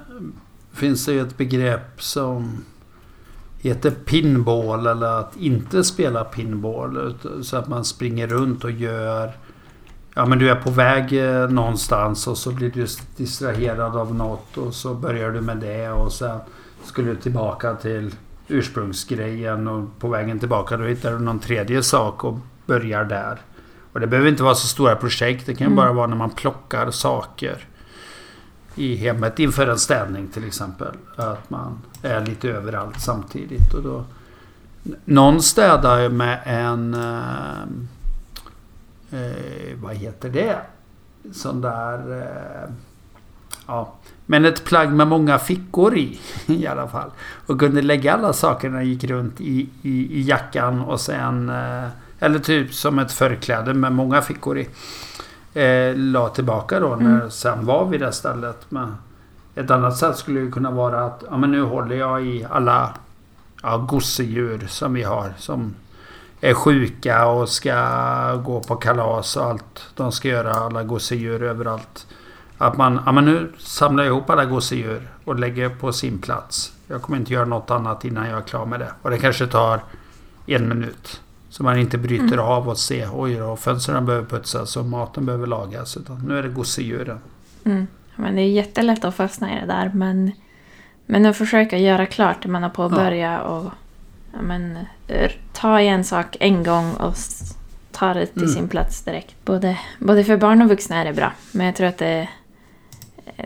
finns 0.72 1.04
det 1.06 1.12
ju 1.12 1.20
ett 1.20 1.36
begrepp 1.36 2.02
som 2.02 2.64
heter 3.58 3.90
pinball 3.90 4.86
eller 4.86 5.20
att 5.20 5.36
inte 5.36 5.84
spela 5.84 6.24
pinball. 6.24 7.14
Så 7.42 7.56
att 7.56 7.68
man 7.68 7.84
springer 7.84 8.26
runt 8.26 8.64
och 8.64 8.70
gör... 8.70 9.32
Ja 10.14 10.26
men 10.26 10.38
du 10.38 10.50
är 10.50 10.54
på 10.54 10.70
väg 10.70 11.12
eh, 11.12 11.48
någonstans 11.50 12.26
och 12.26 12.38
så 12.38 12.50
blir 12.50 12.70
du 12.70 12.86
distraherad 13.16 13.96
av 13.96 14.14
något 14.14 14.56
och 14.56 14.74
så 14.74 14.94
börjar 14.94 15.30
du 15.30 15.40
med 15.40 15.56
det 15.56 15.90
och 15.90 16.12
sen 16.12 16.38
skulle 16.84 17.10
du 17.10 17.16
tillbaka 17.16 17.74
till 17.74 18.14
ursprungsgrejen 18.48 19.68
och 19.68 19.98
på 19.98 20.08
vägen 20.08 20.38
tillbaka 20.38 20.76
då 20.76 20.84
hittar 20.84 21.12
du 21.12 21.18
någon 21.18 21.38
tredje 21.38 21.82
sak 21.82 22.24
och 22.24 22.38
börjar 22.66 23.04
där. 23.04 23.38
Och 23.92 24.00
det 24.00 24.06
behöver 24.06 24.30
inte 24.30 24.42
vara 24.42 24.54
så 24.54 24.66
stora 24.66 24.96
projekt. 24.96 25.46
Det 25.46 25.54
kan 25.54 25.66
Mm. 25.66 25.76
bara 25.76 25.92
vara 25.92 26.06
när 26.06 26.16
man 26.16 26.30
plockar 26.30 26.90
saker 26.90 27.64
i 28.78 28.96
hemmet 28.96 29.38
inför 29.38 29.66
en 29.66 29.78
städning 29.78 30.28
till 30.28 30.46
exempel. 30.46 30.94
Att 31.16 31.50
man 31.50 31.78
är 32.02 32.26
lite 32.26 32.48
överallt 32.48 33.00
samtidigt. 33.00 33.74
Och 33.74 33.82
då, 33.82 34.04
någon 35.04 35.42
städar 35.42 36.00
ju 36.00 36.08
med 36.08 36.40
en... 36.44 36.94
Eh, 36.94 37.62
eh, 39.10 39.76
vad 39.82 39.94
heter 39.94 40.28
det? 40.28 40.56
Sån 41.32 41.60
där... 41.60 42.20
Eh, 42.20 42.70
ja, 43.66 43.94
men 44.26 44.44
ett 44.44 44.64
plagg 44.64 44.92
med 44.92 45.06
många 45.06 45.38
fickor 45.38 45.96
i 45.96 46.20
i 46.46 46.66
alla 46.66 46.88
fall. 46.88 47.10
Och 47.46 47.60
kunde 47.60 47.82
lägga 47.82 48.14
alla 48.14 48.32
sakerna 48.32 48.82
gick 48.82 49.04
runt 49.04 49.40
i, 49.40 49.68
i, 49.82 50.18
i 50.18 50.22
jackan 50.22 50.80
och 50.80 51.00
sen... 51.00 51.48
Eh, 51.48 51.88
eller 52.20 52.38
typ 52.38 52.74
som 52.74 52.98
ett 52.98 53.12
förkläde 53.12 53.74
med 53.74 53.92
många 53.92 54.22
fickor 54.22 54.58
i. 54.58 54.68
Eh, 55.54 55.96
la 55.96 56.28
tillbaka 56.28 56.80
då 56.80 56.96
när 56.96 57.16
Mm. 57.16 57.30
sen 57.30 57.66
var 57.66 57.86
vi 57.86 57.98
det 57.98 58.12
stället. 58.12 58.66
Men 58.68 58.96
ett 59.54 59.70
annat 59.70 59.96
sätt 59.96 60.16
skulle 60.16 60.40
ju 60.40 60.50
kunna 60.52 60.70
vara 60.70 61.04
att 61.04 61.24
ja, 61.30 61.36
men 61.36 61.50
nu 61.50 61.62
håller 61.62 61.96
jag 61.96 62.26
i 62.26 62.46
alla 62.50 62.94
ja, 63.62 63.76
gosedjur 63.76 64.66
som 64.68 64.94
vi 64.94 65.02
har. 65.02 65.32
Som 65.38 65.74
är 66.40 66.54
sjuka 66.54 67.26
och 67.26 67.48
ska 67.48 68.34
gå 68.34 68.60
på 68.60 68.76
kalas 68.76 69.36
och 69.36 69.44
allt. 69.44 69.86
De 69.94 70.12
ska 70.12 70.28
göra 70.28 70.52
alla 70.52 70.82
gosedjur 70.82 71.42
överallt. 71.42 72.06
Att 72.58 72.76
man, 72.76 73.00
ja 73.06 73.12
men 73.12 73.24
nu 73.24 73.52
samlar 73.58 74.04
jag 74.04 74.10
ihop 74.10 74.30
alla 74.30 74.44
gosedjur 74.44 75.08
och 75.24 75.38
lägger 75.38 75.68
på 75.68 75.92
sin 75.92 76.18
plats. 76.18 76.72
Jag 76.86 77.02
kommer 77.02 77.18
inte 77.18 77.32
göra 77.32 77.44
något 77.44 77.70
annat 77.70 78.04
innan 78.04 78.28
jag 78.28 78.38
är 78.38 78.42
klar 78.42 78.66
med 78.66 78.80
det. 78.80 78.92
Och 79.02 79.10
det 79.10 79.18
kanske 79.18 79.46
tar 79.46 79.80
en 80.46 80.68
minut. 80.68 81.20
Så 81.50 81.62
man 81.62 81.78
inte 81.78 81.98
bryter 81.98 82.24
Mm. 82.32 82.38
av 82.44 82.68
och 82.68 82.78
ser 82.78 83.08
oj 83.20 83.34
då, 83.34 83.56
fönstren 83.56 84.06
behöver 84.06 84.26
putsas 84.26 84.76
och 84.76 84.84
maten 84.84 85.26
behöver 85.26 85.46
lagas. 85.46 85.96
Utan 85.96 86.18
nu 86.28 86.38
är 86.38 86.42
det 86.42 86.48
gosedjuren. 86.48 87.18
Mm. 87.64 87.86
Men 88.16 88.34
det 88.36 88.42
är 88.42 88.48
jättelätt 88.50 89.04
att 89.04 89.14
fastna 89.14 89.56
i 89.56 89.60
det 89.60 89.66
där. 89.66 89.90
Men, 89.94 90.32
men 91.06 91.26
att 91.26 91.36
försöka 91.36 91.78
göra 91.78 92.06
klart 92.06 92.42
det 92.42 92.48
man 92.48 92.62
har 92.62 92.70
påbörjat 92.70 93.46
och 93.46 93.64
ja, 94.32 94.42
men, 94.42 94.78
eh, 95.08 95.30
ta 95.52 95.80
i 95.80 95.88
en 95.88 96.04
sak 96.04 96.36
en 96.40 96.62
gång 96.64 96.92
och 96.94 97.14
ta 97.92 98.14
det 98.14 98.26
till 98.26 98.42
Mm. 98.42 98.54
sin 98.54 98.68
plats 98.68 99.02
direkt. 99.02 99.34
Både, 99.44 99.78
både 99.98 100.24
för 100.24 100.36
barn 100.36 100.62
och 100.62 100.68
vuxna 100.68 100.96
är 100.96 101.04
det 101.04 101.12
bra. 101.12 101.32
Men 101.52 101.66
jag 101.66 101.76
tror 101.76 101.86
att 101.86 101.98
det, 101.98 102.28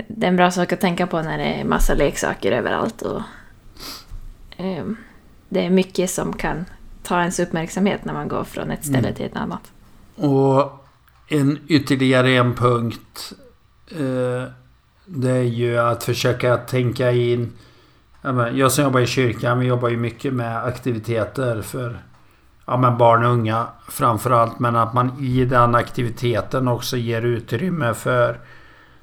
det 0.09 0.27
är 0.27 0.29
en 0.31 0.37
bra 0.37 0.51
sak 0.51 0.73
att 0.73 0.81
tänka 0.81 1.07
på 1.07 1.23
när 1.23 1.38
det 1.38 1.45
är 1.45 1.65
massa 1.65 1.95
leksaker 1.95 2.53
överallt. 2.53 3.03
Och, 3.03 3.23
ehm, 4.57 4.97
det 5.49 5.67
är 5.67 5.71
mycket 5.71 6.11
som 6.11 6.33
kan 6.33 6.65
ta 7.12 7.20
ens 7.20 7.40
uppmärksamhet 7.40 8.05
när 8.05 8.12
man 8.12 8.29
går 8.29 8.44
från 8.44 8.70
ett 8.70 8.85
ställe 8.85 8.98
Mm. 8.98 9.14
till 9.14 9.27
ett 9.27 9.37
annat. 9.37 9.72
Och 10.16 10.85
en 11.29 11.59
ytterligare 11.68 12.31
en 12.31 12.55
punkt. 12.55 13.33
Eh, 13.90 14.48
det 15.07 15.31
är 15.31 15.42
ju 15.42 15.79
att 15.79 16.05
försöka 16.05 16.57
tänka 16.57 17.12
in. 17.12 17.53
Jag 18.53 18.72
som 18.72 18.85
jobbar 18.85 19.01
i 19.01 19.07
kyrkan, 19.07 19.59
vi 19.59 19.66
jobbar 19.66 19.88
ju 19.88 19.96
mycket 19.96 20.35
med 20.35 20.64
aktiviteter 20.64 21.62
för 21.62 22.03
ja, 22.66 22.77
men 22.77 22.98
barn 22.98 23.25
och 23.25 23.31
unga 23.33 23.66
framförallt. 23.88 24.59
Men 24.59 24.77
att 24.77 24.94
man 24.94 25.20
i 25.20 25.44
den 25.44 25.75
aktiviteten 25.75 26.68
också 26.68 26.96
ger 26.96 27.22
utrymme 27.22 27.94
för 27.94 28.40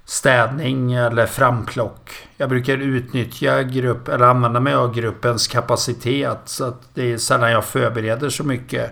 städning 0.09 0.93
eller 0.93 1.25
framplock. 1.25 2.11
Jag 2.37 2.49
brukar 2.49 2.77
utnyttja 2.77 3.63
grupp 3.63 4.07
eller 4.07 4.25
använda 4.25 4.59
mig 4.59 4.73
av 4.73 4.93
gruppens 4.93 5.47
kapacitet. 5.47 6.39
Så 6.45 6.65
att 6.65 6.81
det 6.93 7.13
är 7.13 7.17
sällan 7.17 7.51
jag 7.51 7.65
förbereder 7.65 8.29
så 8.29 8.43
mycket. 8.43 8.91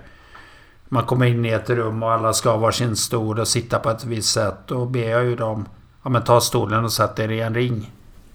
Man 0.89 1.03
kommer 1.03 1.25
in 1.25 1.45
i 1.45 1.49
ett 1.49 1.69
rum 1.69 2.03
och 2.03 2.11
alla 2.11 2.33
ska 2.33 2.49
ha 2.49 2.57
varsin 2.57 2.95
stol 2.95 3.39
och 3.39 3.47
sitta 3.47 3.79
på 3.79 3.89
ett 3.89 4.05
visst 4.05 4.33
sätt. 4.33 4.55
Då 4.65 4.85
ber 4.85 5.09
jag 5.09 5.23
ju 5.23 5.35
dem 5.35 5.65
ja, 6.03 6.09
men 6.09 6.23
ta 6.23 6.41
stolen 6.41 6.83
och 6.85 6.91
sätt 6.93 7.19
er 7.19 7.31
i 7.31 7.41
en 7.41 7.53
ring. 7.55 7.91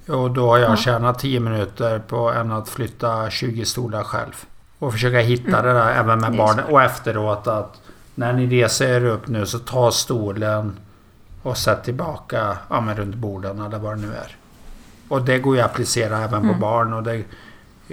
Och 0.09 0.31
då 0.31 0.49
har 0.49 0.59
jag 0.59 0.71
Ja. 0.71 0.77
tjänat 0.77 1.19
10 1.19 1.41
minuter 1.41 1.99
på 1.99 2.31
än 2.33 2.53
att 2.53 2.69
flytta 2.69 3.31
20 3.31 3.65
stolar 3.65 4.03
själv. 4.05 4.45
Och 4.79 4.93
försöka 4.93 5.19
hitta 5.19 5.59
Mm. 5.59 5.65
det 5.65 5.73
där 5.73 5.93
även 5.95 6.19
med 6.21 6.37
barnen. 6.37 6.65
Och 6.65 6.83
efteråt 6.83 7.47
att 7.47 7.81
när 8.15 8.33
ni 8.33 8.47
reser 8.47 8.89
er 8.89 9.05
upp 9.05 9.29
nu 9.29 9.47
så 9.47 9.59
ta 9.59 9.91
stolen 9.91 10.77
och 11.43 11.57
sätt 11.59 11.85
tillbaka 11.85 12.57
ja, 12.71 12.81
men 12.81 12.97
runt 12.97 13.15
borden 13.15 13.59
eller 13.61 13.79
vad 13.79 13.97
det 13.97 14.01
nu 14.07 14.13
är. 14.15 14.37
Och 15.09 15.23
det 15.25 15.39
går 15.39 15.57
ju 15.57 15.63
att 15.63 15.71
applicera 15.71 16.19
även 16.19 16.41
på 16.41 16.49
Mm. 16.49 16.61
barn. 16.61 16.93
Och 16.93 17.03
det, 17.03 17.25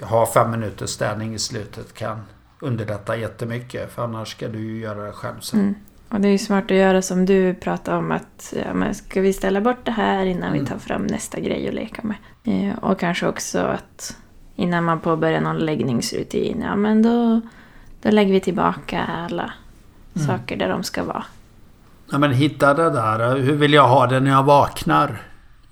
ha 0.02 0.26
fem 0.34 0.52
minuters 0.52 0.90
städning 0.90 1.34
i 1.34 1.40
slutet 1.40 1.94
kan 1.94 2.22
underlätta 2.60 3.16
jättemycket. 3.18 3.92
För 3.92 4.04
annars 4.04 4.32
ska 4.32 4.48
du 4.48 4.60
ju 4.60 4.80
göra 4.80 5.04
det 5.04 5.12
själv 5.12 5.40
sen. 5.40 5.60
Mm. 5.60 5.76
Och 6.10 6.22
det 6.22 6.28
är 6.28 6.32
ju 6.32 6.38
smart 6.38 6.64
att 6.64 6.72
göra 6.78 7.02
som 7.02 7.26
du 7.26 7.54
pratade 7.54 7.98
om 7.98 8.12
att 8.12 8.54
ja, 8.66 8.74
men 8.74 8.96
ska 8.96 9.22
vi 9.22 9.34
ställa 9.34 9.62
bort 9.62 9.86
det 9.86 9.92
här 9.92 10.26
innan 10.26 10.50
Mm. 10.50 10.60
vi 10.64 10.66
tar 10.70 10.78
fram 10.78 11.08
nästa 11.08 11.40
grej 11.40 11.68
att 11.68 11.74
leka 11.74 12.02
med. 12.04 12.18
Eh, 12.44 12.78
och 12.84 13.00
kanske 13.00 13.28
också 13.28 13.60
att 13.60 14.18
innan 14.56 14.84
man 14.84 15.00
påbörjar 15.00 15.42
någon 15.42 15.58
läggningsrutin, 15.58 16.62
ja 16.62 16.76
men 16.76 17.02
då, 17.02 17.42
då 18.02 18.10
lägger 18.12 18.34
vi 18.34 18.40
tillbaka 18.40 19.04
alla 19.04 19.54
Mm. 20.16 20.28
saker 20.28 20.58
där 20.58 20.70
de 20.70 20.84
ska 20.84 21.04
vara. 21.04 21.24
Ja, 22.12 22.18
men 22.18 22.34
hitta 22.34 22.74
det 22.74 22.90
där. 22.90 23.38
Hur 23.38 23.54
vill 23.56 23.74
jag 23.74 23.88
ha 23.88 24.08
det 24.08 24.20
när 24.20 24.32
jag 24.32 24.44
vaknar? 24.44 25.22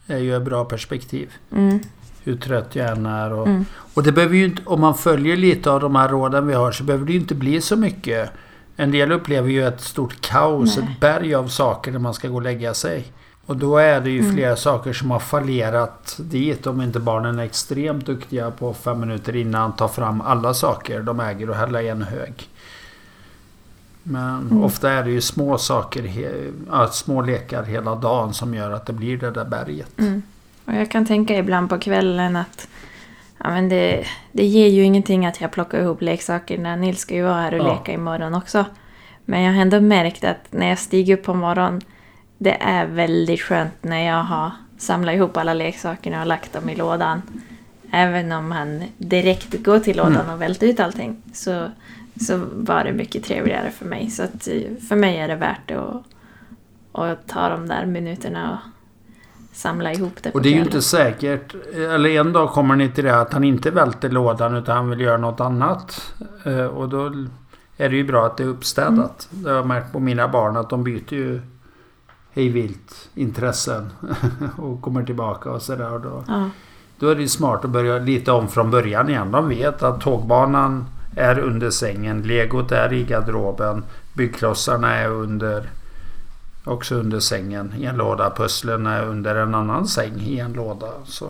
är 0.08 0.18
ju 0.18 0.36
ett 0.38 0.44
bra 0.44 0.66
perspektiv. 0.66 1.34
Mm. 1.52 1.80
Hur 2.24 2.36
trött 2.38 2.76
jag 2.76 2.90
än 2.90 3.06
är. 3.06 3.34
Och, 3.34 3.48
Mm. 3.48 3.66
och 3.94 4.04
det 4.04 4.12
behöver 4.12 4.36
ju 4.36 4.46
inte, 4.46 4.62
om 4.66 4.82
man 4.82 4.96
följer 4.96 5.38
lite 5.38 5.72
av 5.72 5.80
de 5.80 5.96
här 5.96 6.10
råden 6.10 6.48
vi 6.48 6.54
har 6.54 6.72
så 6.72 6.84
behöver 6.84 7.06
det 7.06 7.14
ju 7.14 7.20
inte 7.20 7.36
bli 7.36 7.62
så 7.62 7.76
mycket. 7.76 8.32
En 8.76 8.92
del 8.92 9.12
upplever 9.12 9.50
ju 9.50 9.68
ett 9.68 9.82
stort 9.82 10.22
kaos, 10.22 10.78
Nej. 10.78 10.88
ett 10.92 11.00
berg 11.00 11.36
av 11.36 11.48
saker 11.48 11.92
när 11.92 12.00
man 12.00 12.14
ska 12.14 12.28
gå 12.28 12.36
och 12.36 12.42
lägga 12.42 12.74
sig. 12.74 13.06
Och 13.46 13.58
då 13.58 13.78
är 13.78 14.02
det 14.02 14.10
ju 14.10 14.32
flera 14.34 14.56
saker 14.56 14.94
som 14.94 15.12
har 15.12 15.20
fallerat 15.20 16.16
dit 16.20 16.68
om 16.68 16.82
inte 16.82 17.00
barnen 17.00 17.40
är 17.40 17.44
extremt 17.44 18.06
duktiga 18.06 18.52
på 18.52 18.74
fem 18.74 19.00
minuter 19.00 19.36
innan 19.36 19.76
ta 19.76 19.88
fram 19.88 20.22
alla 20.22 20.54
saker 20.54 21.02
de 21.02 21.20
äger 21.20 21.50
och 21.50 21.56
hälla 21.56 21.82
i 21.82 21.88
en 21.90 22.02
hög. 22.02 22.50
Men 24.10 24.64
ofta 24.64 24.92
är 24.92 25.04
det 25.04 25.12
ju 25.12 25.22
små 25.22 25.58
saker, 25.58 26.10
ja, 26.70 26.88
små 26.88 27.22
lekar 27.22 27.64
hela 27.64 27.96
dagen 27.96 28.34
som 28.34 28.54
gör 28.54 28.72
att 28.72 28.86
det 28.86 28.94
blir 28.94 29.18
det 29.18 29.32
där 29.32 29.46
berget. 29.46 30.00
Mm. 30.00 30.22
Och 30.66 30.74
jag 30.74 30.92
kan 30.92 31.06
tänka 31.06 31.38
ibland 31.38 31.70
på 31.70 31.80
kvällen 31.80 32.36
att 32.36 32.68
ja, 33.38 33.50
men 33.50 33.70
det, 33.70 34.06
det 34.32 34.46
ger 34.46 34.68
ju 34.68 34.84
ingenting 34.84 35.26
att 35.26 35.42
jag 35.42 35.52
plockar 35.52 35.80
ihop 35.82 36.02
leksaker 36.02 36.58
när 36.58 36.78
Nils 36.78 37.00
ska 37.00 37.16
ju 37.16 37.24
vara 37.24 37.42
här 37.42 37.54
och 37.54 37.60
Ja. 37.68 37.74
leka 37.74 37.92
imorgon 37.92 38.34
också. 38.34 38.66
Men 39.26 39.42
jag 39.42 39.54
har 39.54 39.62
ändå 39.62 39.80
märkt 39.82 40.24
att 40.24 40.48
när 40.52 40.70
jag 40.70 40.80
stiger 40.80 41.18
upp 41.18 41.24
på 41.24 41.34
morgonen 41.34 41.82
det 42.38 42.58
är 42.62 42.86
väldigt 42.86 43.42
skönt 43.42 43.74
när 43.82 44.06
jag 44.08 44.24
har 44.24 44.52
samlat 44.78 45.16
ihop 45.16 45.38
alla 45.38 45.54
leksakerna 45.54 46.22
och 46.22 46.28
lagt 46.28 46.54
dem 46.54 46.70
i 46.70 46.76
lådan. 46.76 47.22
Även 47.92 48.32
om 48.32 48.52
han 48.52 48.84
direkt 48.98 49.64
går 49.64 49.80
till 49.80 49.98
lådan 49.98 50.16
Mm. 50.16 50.30
och 50.34 50.42
välter 50.42 50.68
ut 50.68 50.80
allting 50.80 51.22
så, 51.34 51.68
så 52.22 52.42
var 52.54 52.84
det 52.84 52.94
mycket 52.94 53.24
trevligare 53.24 53.72
för 53.72 53.86
mig. 53.86 54.10
Så 54.10 54.24
att 54.24 54.48
eh, 54.48 54.76
för 54.90 54.96
mig 54.96 55.18
är 55.18 55.28
det 55.28 55.36
värt 55.36 55.62
det 55.68 55.76
att, 55.80 56.04
att 56.92 57.28
ta 57.28 57.50
de 57.50 57.68
där 57.68 57.86
minuterna 57.86 58.52
och 58.52 58.58
samla 59.58 59.94
ihop 59.94 60.24
det 60.24 60.32
Och 60.32 60.42
det 60.42 60.50
är 60.50 60.54
ju 60.54 60.62
inte 60.62 60.82
säkert, 60.82 61.56
eller 61.76 62.10
en 62.10 62.34
dag 62.34 62.50
kommer 62.50 62.76
ni 62.76 62.90
till 62.90 63.04
det 63.04 63.20
att 63.22 63.34
han 63.34 63.44
inte 63.44 63.72
välter 63.72 64.10
lådan 64.10 64.56
utan 64.56 64.76
han 64.78 64.90
vill 64.90 65.02
göra 65.02 65.18
något 65.18 65.40
annat. 65.42 66.14
Eh, 66.44 66.66
Och 66.66 66.90
då 66.90 67.06
är 67.78 67.90
det 67.90 67.96
ju 67.96 68.04
bra 68.04 68.26
att 68.26 68.38
det 68.38 68.44
är 68.44 68.48
uppstädat. 68.48 69.28
Det 69.32 69.50
har 69.50 69.56
jag 69.58 69.68
märkt 69.68 69.92
på 69.92 70.00
mina 70.00 70.28
barn 70.28 70.58
att 70.58 70.70
de 70.70 70.84
byter 70.84 71.14
ju 71.14 71.42
hej 72.34 72.50
vilt 72.50 73.10
intressen 73.16 73.90
och 74.58 74.82
kommer 74.82 75.04
tillbaka 75.04 75.52
och 75.52 75.62
sådär. 75.62 75.94
Och 75.94 76.02
Då, 76.02 76.24
Ja. 76.28 76.50
Då 77.00 77.10
är 77.10 77.16
det 77.16 77.28
smart 77.28 77.66
att 77.66 77.72
börja 77.72 78.00
lite 78.00 78.32
om 78.32 78.48
från 78.48 78.72
början 78.72 79.10
igen. 79.10 79.32
De 79.32 79.50
vet 79.50 79.84
att 79.84 80.02
tågbanan 80.02 80.86
är 81.16 81.40
under 81.40 81.70
sängen, 81.70 82.22
legot 82.22 82.72
är 82.72 82.94
i 82.94 83.04
garderoben, 83.04 83.84
byggklossarna 84.14 84.96
är 84.96 85.10
under 85.10 85.70
också 86.64 86.96
under 86.96 87.20
sängen 87.20 87.74
i 87.78 87.86
en 87.86 87.98
låda. 87.98 88.34
Pusslen 88.38 88.88
är 88.88 89.04
under 89.04 89.36
en 89.36 89.56
annan 89.56 89.88
säng 89.88 90.20
i 90.20 90.40
en 90.40 90.54
låda. 90.54 90.88
Så 91.06 91.30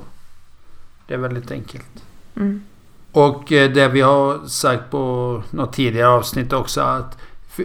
det 1.07 1.13
är 1.13 1.17
väldigt 1.17 1.51
enkelt. 1.51 2.03
Mm. 2.35 2.63
Och 3.11 3.51
eh, 3.51 3.71
det 3.71 3.87
vi 3.87 4.01
har 4.01 4.47
sagt 4.47 4.91
på 4.91 5.43
något 5.51 5.73
tidigare 5.73 6.07
avsnitt 6.09 6.53
också 6.53 6.81
att 6.81 7.17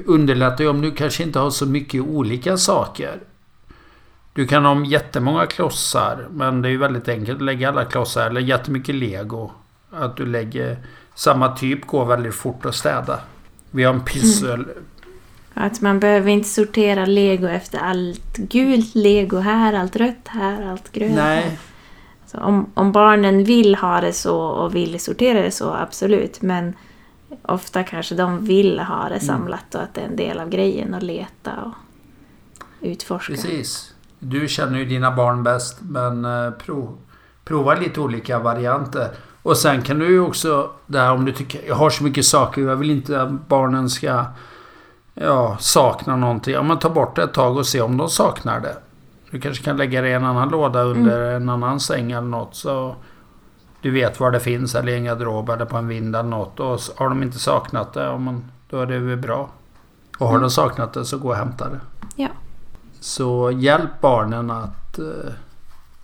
underlättar 0.06 0.64
ju 0.64 0.70
om 0.70 0.80
du 0.80 0.90
kanske 0.90 1.22
inte 1.22 1.38
har 1.38 1.50
så 1.50 1.66
mycket 1.66 2.02
olika 2.02 2.56
saker. 2.56 3.20
Du 4.34 4.46
kan 4.46 4.64
ha 4.64 4.84
jättemånga 4.84 5.46
klossar 5.46 6.26
men 6.30 6.62
det 6.62 6.68
är 6.68 6.70
ju 6.70 6.78
väldigt 6.78 7.08
enkelt 7.08 7.36
att 7.36 7.44
lägga 7.44 7.68
alla 7.68 7.84
klossar 7.84 8.30
eller 8.30 8.40
jättemycket 8.40 8.94
lego. 8.94 9.50
Att 9.90 10.16
du 10.16 10.26
lägger 10.26 10.76
samma 11.14 11.56
typ 11.56 11.86
går 11.86 12.04
väldigt 12.04 12.34
fort 12.34 12.66
att 12.66 12.74
städa. 12.74 13.20
Vi 13.70 13.84
har 13.84 13.94
en 13.94 14.04
pyssel. 14.04 14.64
Att 15.54 15.80
man 15.80 16.00
behöver 16.00 16.30
inte 16.30 16.48
sortera 16.48 17.06
lego 17.06 17.46
efter 17.46 17.78
allt 17.78 18.36
gult 18.36 18.94
lego 18.94 19.38
här, 19.38 19.72
allt 19.72 19.96
rött 19.96 20.28
här, 20.28 20.70
allt 20.70 20.92
grönt 20.92 21.14
här. 21.14 21.34
Nej, 21.36 21.58
Så 22.26 22.38
om, 22.38 22.70
om 22.74 22.92
barnen 22.92 23.44
vill 23.44 23.74
ha 23.74 24.00
det 24.00 24.12
så 24.12 24.38
och 24.38 24.74
vill 24.74 25.00
sortera 25.00 25.42
det 25.42 25.50
så, 25.50 25.70
absolut. 25.70 26.42
Men 26.42 26.74
ofta 27.42 27.82
kanske 27.82 28.14
de 28.14 28.44
vill 28.44 28.78
ha 28.78 29.08
det 29.08 29.20
samlat 29.20 29.74
och 29.74 29.82
att 29.82 29.94
det 29.94 30.00
är 30.00 30.06
en 30.06 30.16
del 30.16 30.40
av 30.40 30.48
grejen 30.48 30.94
att 30.94 31.02
leta 31.02 31.50
och 31.62 31.72
utforska. 32.80 33.32
precis. 33.32 33.91
Du 34.24 34.48
känner 34.48 34.78
ju 34.78 34.84
dina 34.84 35.10
barn 35.10 35.42
bäst 35.42 35.78
men 35.80 36.24
eh, 36.24 36.50
prov, 36.50 36.98
prova 37.44 37.74
lite 37.74 38.00
olika 38.00 38.38
varianter. 38.38 39.08
Och 39.42 39.56
sen 39.56 39.82
kan 39.82 39.98
du 39.98 40.06
ju 40.06 40.20
också, 40.20 40.70
där 40.86 41.12
om 41.12 41.24
du 41.24 41.32
tycker 41.32 41.60
jag 41.68 41.74
har 41.74 41.90
så 41.90 42.04
mycket 42.04 42.24
saker 42.24 42.62
jag 42.62 42.76
vill 42.76 42.90
inte 42.90 43.22
att 43.22 43.48
barnen 43.48 43.90
ska 43.90 44.24
ja, 45.14 45.56
sakna 45.60 46.16
någonting. 46.16 46.54
Ja 46.54 46.62
men 46.62 46.78
ta 46.78 46.90
bort 46.90 47.16
det 47.16 47.22
ett 47.22 47.34
tag 47.34 47.56
och 47.56 47.66
se 47.66 47.80
om 47.80 47.96
de 47.96 48.08
saknar 48.08 48.60
det. 48.60 48.76
Du 49.30 49.40
kanske 49.40 49.64
kan 49.64 49.76
lägga 49.76 50.02
det 50.02 50.08
i 50.08 50.12
en 50.12 50.24
annan 50.24 50.48
låda 50.48 50.82
under 50.82 51.32
en 51.32 51.48
annan 51.48 51.80
säng 51.80 52.12
eller 52.12 52.28
något. 52.28 52.54
Så 52.54 52.96
du 53.80 53.90
vet 53.90 54.20
var 54.20 54.30
det 54.30 54.40
finns 54.40 54.74
eller 54.74 54.92
i 54.92 54.96
en 54.96 55.04
garderob 55.04 55.50
eller 55.50 55.64
på 55.64 55.76
en 55.76 55.88
vind 55.88 56.16
eller 56.16 56.28
något. 56.28 56.60
Och 56.60 56.80
har 56.96 57.08
de 57.08 57.22
inte 57.22 57.38
saknat 57.38 57.92
det, 57.92 58.04
ja, 58.04 58.18
men 58.18 58.44
då 58.70 58.80
är 58.80 58.86
det 58.86 58.98
väl 58.98 59.18
bra. 59.18 59.50
Och 60.18 60.28
har 60.28 60.38
de 60.38 60.50
saknat 60.50 60.92
det 60.92 61.04
så 61.04 61.18
gå 61.18 61.28
och 61.28 61.36
hämta 61.36 61.68
det. 61.68 61.80
Ja. 62.16 62.28
Så 63.02 63.50
hjälp 63.50 64.00
barnen 64.00 64.50
att 64.50 64.98
eh, 64.98 65.32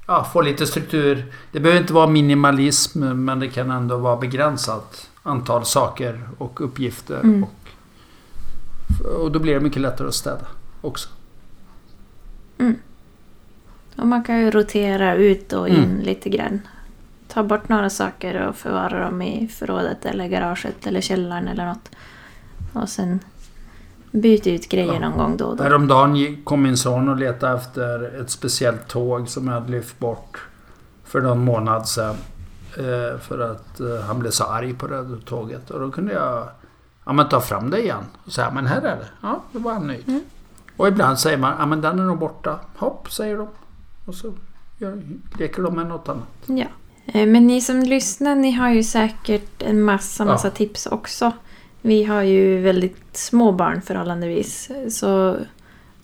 ja, 0.06 0.24
få 0.32 0.40
lite 0.40 0.66
struktur. 0.66 1.32
Det 1.52 1.60
behöver 1.60 1.80
inte 1.80 1.92
vara 1.92 2.06
minimalism 2.06 3.00
men 3.00 3.40
det 3.40 3.48
kan 3.48 3.70
ändå 3.70 3.96
vara 3.96 4.16
begränsat 4.16 5.10
antal 5.22 5.64
saker 5.64 6.28
och 6.38 6.60
uppgifter. 6.60 7.20
Mm. 7.20 7.44
Och, 7.44 9.20
och 9.22 9.32
då 9.32 9.38
blir 9.38 9.54
det 9.54 9.60
mycket 9.60 9.82
lättare 9.82 10.08
att 10.08 10.14
städa 10.14 10.46
också. 10.80 11.08
Och 13.96 14.06
man 14.06 14.24
kan 14.24 14.40
ju 14.40 14.50
rotera 14.50 15.14
ut 15.14 15.52
och 15.52 15.68
in 15.68 15.84
Mm. 15.84 16.00
lite 16.00 16.28
grann. 16.28 16.60
Ta 17.28 17.42
bort 17.42 17.68
några 17.68 17.90
saker 17.90 18.46
och 18.48 18.56
förvara 18.56 19.04
dem 19.04 19.22
i 19.22 19.48
förrådet 19.48 20.06
eller 20.06 20.28
garaget 20.28 20.86
eller 20.86 21.00
källaren 21.00 21.48
eller 21.48 21.66
något. 21.66 21.90
Och 22.72 22.88
sen 22.88 23.20
byta 24.12 24.50
ut 24.50 24.68
grejer 24.68 24.92
Ja. 24.94 25.00
någon 25.08 25.18
gång 25.18 25.36
då 25.36 25.44
och 25.44 25.56
då. 25.56 25.62
Häromdagen 25.62 26.36
kom 26.44 26.62
min 26.62 26.76
son 26.76 27.08
och 27.08 27.16
letade 27.16 27.56
efter 27.58 28.20
ett 28.20 28.30
speciellt 28.30 28.88
tåg 28.88 29.28
som 29.28 29.46
jag 29.46 29.54
hade 29.54 29.70
lyft 29.72 29.98
bort 29.98 30.38
för 31.04 31.20
någon 31.20 31.44
månad 31.44 31.88
sedan. 31.88 32.14
Eh, 32.78 33.20
för 33.20 33.38
att 33.50 33.80
eh, 33.80 34.00
han 34.06 34.18
blev 34.18 34.30
så 34.30 34.44
arg 34.44 34.74
på 34.74 34.86
det 34.86 35.06
tåget. 35.24 35.70
Och 35.70 35.80
då 35.80 35.90
kunde 35.90 36.12
jag 36.12 36.48
ja, 37.04 37.12
men 37.12 37.28
ta 37.28 37.40
fram 37.40 37.70
det 37.70 37.80
igen. 37.82 38.04
Och 38.24 38.32
säga, 38.32 38.50
men 38.50 38.66
här 38.66 38.76
är 38.78 38.96
det. 38.96 39.06
Ja, 39.22 39.42
då 39.52 39.58
var 39.58 39.72
han 39.72 39.86
nöjd. 39.86 40.08
Mm. 40.08 40.20
Och 40.76 40.88
ibland 40.88 41.18
säger 41.18 41.38
man, 41.38 41.54
ja 41.58 41.66
men 41.66 41.80
den 41.80 41.98
är 41.98 42.04
nog 42.04 42.18
borta. 42.18 42.58
Hopp, 42.76 43.10
säger 43.12 43.36
de. 43.36 43.48
Och 44.04 44.14
så 44.14 44.32
gör, 44.78 45.02
leker 45.38 45.62
de 45.62 45.74
med 45.74 45.86
något 45.86 46.08
annat. 46.08 46.22
Ja. 46.46 46.66
Eh, 47.06 47.26
Men 47.26 47.46
ni 47.46 47.60
som 47.60 47.80
lyssnar, 47.80 48.34
ni 48.34 48.52
har 48.52 48.70
ju 48.70 48.82
säkert 48.82 49.62
en 49.62 49.82
massa, 49.82 50.24
Ja. 50.24 50.30
massa 50.32 50.50
tips 50.50 50.86
också. 50.86 51.32
Vi 51.82 52.04
har 52.04 52.22
ju 52.22 52.60
väldigt 52.60 53.16
små 53.16 53.52
barn 53.52 53.82
förhållandevis. 53.82 54.70
Så 54.88 55.36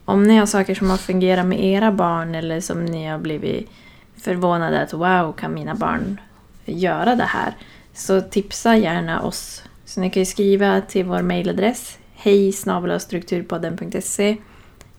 om 0.05 0.23
ni 0.23 0.37
har 0.37 0.47
saker 0.47 0.75
som 0.75 0.91
har 0.91 0.97
fungerat 0.97 1.47
med 1.47 1.65
era 1.65 1.93
barn 1.93 2.35
eller 2.35 2.61
som 2.61 2.85
ni 2.85 3.07
har 3.07 3.19
blivit 3.19 3.71
förvånade 4.17 4.83
att 4.83 4.93
wow, 4.93 5.33
kan 5.33 5.55
mina 5.55 5.75
barn 5.75 6.21
göra 6.65 7.15
det 7.15 7.25
här? 7.25 7.57
Så 7.95 8.21
tipsa 8.21 8.77
gärna 8.77 9.23
oss. 9.23 9.63
Så 9.85 10.01
ni 10.01 10.11
kan 10.11 10.21
ju 10.21 10.27
skriva 10.27 10.81
till 10.81 11.05
vår 11.05 11.23
mejladress 11.23 11.99
hej 12.15 12.53
strukturpodden.se 12.99 14.37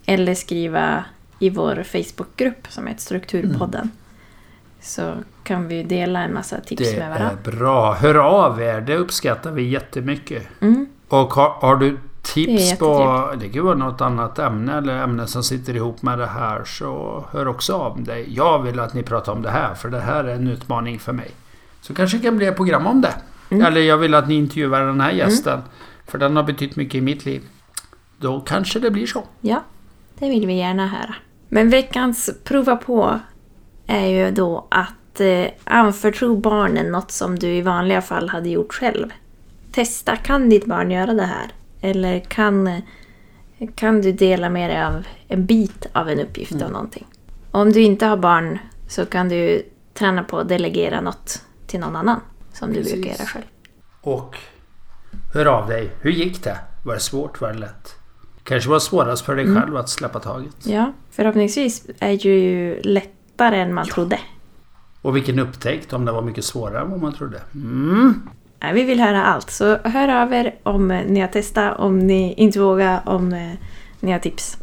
eller 0.06 0.36
skriva 0.36 1.06
i 1.40 1.50
vår 1.50 1.84
Facebookgrupp 1.84 2.68
som 2.70 2.88
heter 2.88 3.02
Strukturpodden. 3.02 3.82
Mm. 3.82 3.92
Så 4.86 5.14
kan 5.44 5.68
vi 5.68 5.84
dela 5.84 6.24
en 6.24 6.34
massa 6.34 6.60
tips 6.60 6.92
Det 6.92 6.98
med 7.00 7.06
är 7.06 7.10
varandra. 7.20 7.38
bra. 7.44 7.94
Hör 7.94 8.16
av 8.16 8.62
er. 8.62 8.82
Det 8.82 8.96
uppskattar 8.98 9.52
vi 9.52 9.64
jättemycket. 9.64 10.48
Mm. 10.62 10.86
Och 11.08 11.34
har, 11.34 11.50
har 11.50 11.76
du 11.76 11.92
Det 11.92 11.98
tips 12.22 12.72
är 12.72 12.76
på... 12.76 13.34
Det 13.40 13.50
kan 13.50 13.66
vara 13.66 13.76
något 13.76 14.02
annat 14.02 14.40
ämne 14.40 14.78
eller 14.78 14.98
ämne 15.04 15.28
som 15.28 15.44
sitter 15.44 15.76
ihop 15.76 16.02
med 16.02 16.20
det 16.20 16.26
här 16.28 16.64
så 16.66 17.24
hör 17.32 17.48
också 17.48 17.74
av 17.74 18.04
dig. 18.04 18.34
Jag 18.36 18.60
vill 18.60 18.80
att 18.80 18.94
ni 18.94 19.04
pratar 19.04 19.32
om 19.32 19.42
det 19.42 19.50
här 19.50 19.74
för 19.74 19.90
det 19.90 20.00
här 20.00 20.24
är 20.24 20.36
en 20.36 20.48
utmaning 20.48 21.00
för 21.00 21.14
mig. 21.14 21.32
Så 21.82 21.94
kanske 21.94 22.18
det 22.18 22.24
kan 22.24 22.38
bli 22.38 22.46
ett 22.46 22.56
program 22.56 22.88
om 22.88 23.02
det. 23.02 23.14
Mm. 23.50 23.66
Eller 23.66 23.82
jag 23.82 23.98
vill 23.98 24.14
att 24.14 24.28
ni 24.28 24.36
intervjuar 24.36 24.86
den 24.86 25.02
här 25.02 25.12
gästen. 25.12 25.62
För 26.08 26.18
den 26.18 26.36
har 26.36 26.44
betytt 26.44 26.76
mycket 26.76 26.96
i 26.96 27.02
mitt 27.02 27.26
liv. 27.26 27.42
Då 28.18 28.40
kanske 28.40 28.80
det 28.80 28.92
blir 28.92 29.08
så. 29.08 29.24
Ja, 29.42 29.64
det 30.20 30.30
vill 30.30 30.48
vi 30.48 30.54
gärna 30.54 30.88
höra. 30.88 31.16
Men 31.50 31.70
veckans 31.70 32.30
prova 32.44 32.76
på 32.76 33.20
är 33.88 34.08
ju 34.08 34.32
då 34.32 34.68
att 34.72 35.20
eh, 35.20 35.46
anförtro 35.64 36.36
barnen 36.38 36.92
något 36.92 37.12
som 37.12 37.40
du 37.40 37.48
i 37.48 37.62
vanliga 37.62 38.02
fall 38.02 38.30
hade 38.30 38.50
gjort 38.50 38.74
själv. 38.74 39.10
Testa, 39.72 40.16
kan 40.16 40.50
ditt 40.50 40.66
barn 40.66 40.92
göra 40.92 41.14
det 41.14 41.24
här? 41.26 41.52
Eller 41.82 42.20
kan, 42.20 42.82
kan 43.76 44.02
du 44.02 44.12
dela 44.12 44.50
med 44.50 44.70
dig 44.70 44.84
av 44.84 45.04
en 45.28 45.46
bit 45.46 45.86
av 45.94 46.10
en 46.10 46.20
uppgift 46.20 46.62
av 46.62 46.72
någonting? 46.72 47.06
Om 47.52 47.72
du 47.72 47.82
inte 47.82 48.06
har 48.06 48.18
barn 48.18 48.60
så 48.88 49.06
kan 49.06 49.30
du 49.30 49.62
träna 49.94 50.24
på 50.24 50.38
att 50.40 50.50
delegera 50.50 51.02
något 51.02 51.42
till 51.68 51.80
någon 51.80 51.96
annan 51.96 52.20
som 52.54 52.70
du 52.70 52.76
Precis. 52.76 52.94
brukar 52.94 53.10
göra 53.10 53.26
själv. 53.26 53.46
Och 54.02 54.38
hör 55.34 55.46
av 55.46 55.68
dig. 55.68 55.90
Hur 56.02 56.12
gick 56.12 56.44
det? 56.44 56.58
Var 56.86 56.94
det 56.94 57.00
svårt? 57.00 57.42
Var 57.42 57.54
det 57.54 57.60
lätt? 57.60 57.96
Kanske 58.44 58.70
var 58.70 58.80
svårast 58.80 59.26
för 59.26 59.36
dig 59.36 59.46
Mm. 59.46 59.62
själv 59.62 59.78
att 59.78 59.90
släppa 59.90 60.20
taget. 60.20 60.56
Ja, 60.64 60.94
förhoppningsvis 61.12 61.86
är 62.00 62.08
det 62.10 62.24
ju 62.24 62.82
lättare 63.36 63.60
än 63.60 63.74
man 63.74 63.86
trodde. 63.86 64.20
Och 65.02 65.16
vilken 65.16 65.40
upptäckt 65.40 65.94
om 65.94 66.06
det 66.06 66.12
var 66.12 66.22
mycket 66.22 66.46
svårare 66.46 66.82
än 66.82 66.92
vad 66.92 67.02
man 67.02 67.14
trodde. 67.14 67.42
Mm. 67.54 68.30
Vi 68.74 68.84
vill 68.84 69.00
höra 69.00 69.24
allt, 69.24 69.50
så 69.50 69.78
hör 69.84 70.22
av 70.22 70.34
er 70.34 70.56
om 70.64 70.92
eh, 70.92 71.06
ni 71.06 71.20
har 71.20 71.28
testat, 71.28 71.80
om 71.80 72.00
ni 72.00 72.34
inte 72.34 72.60
vågar, 72.60 73.02
om 73.06 73.34
eh, 73.34 73.54
ni 74.00 74.12
har 74.12 74.20
tips. 74.20 74.58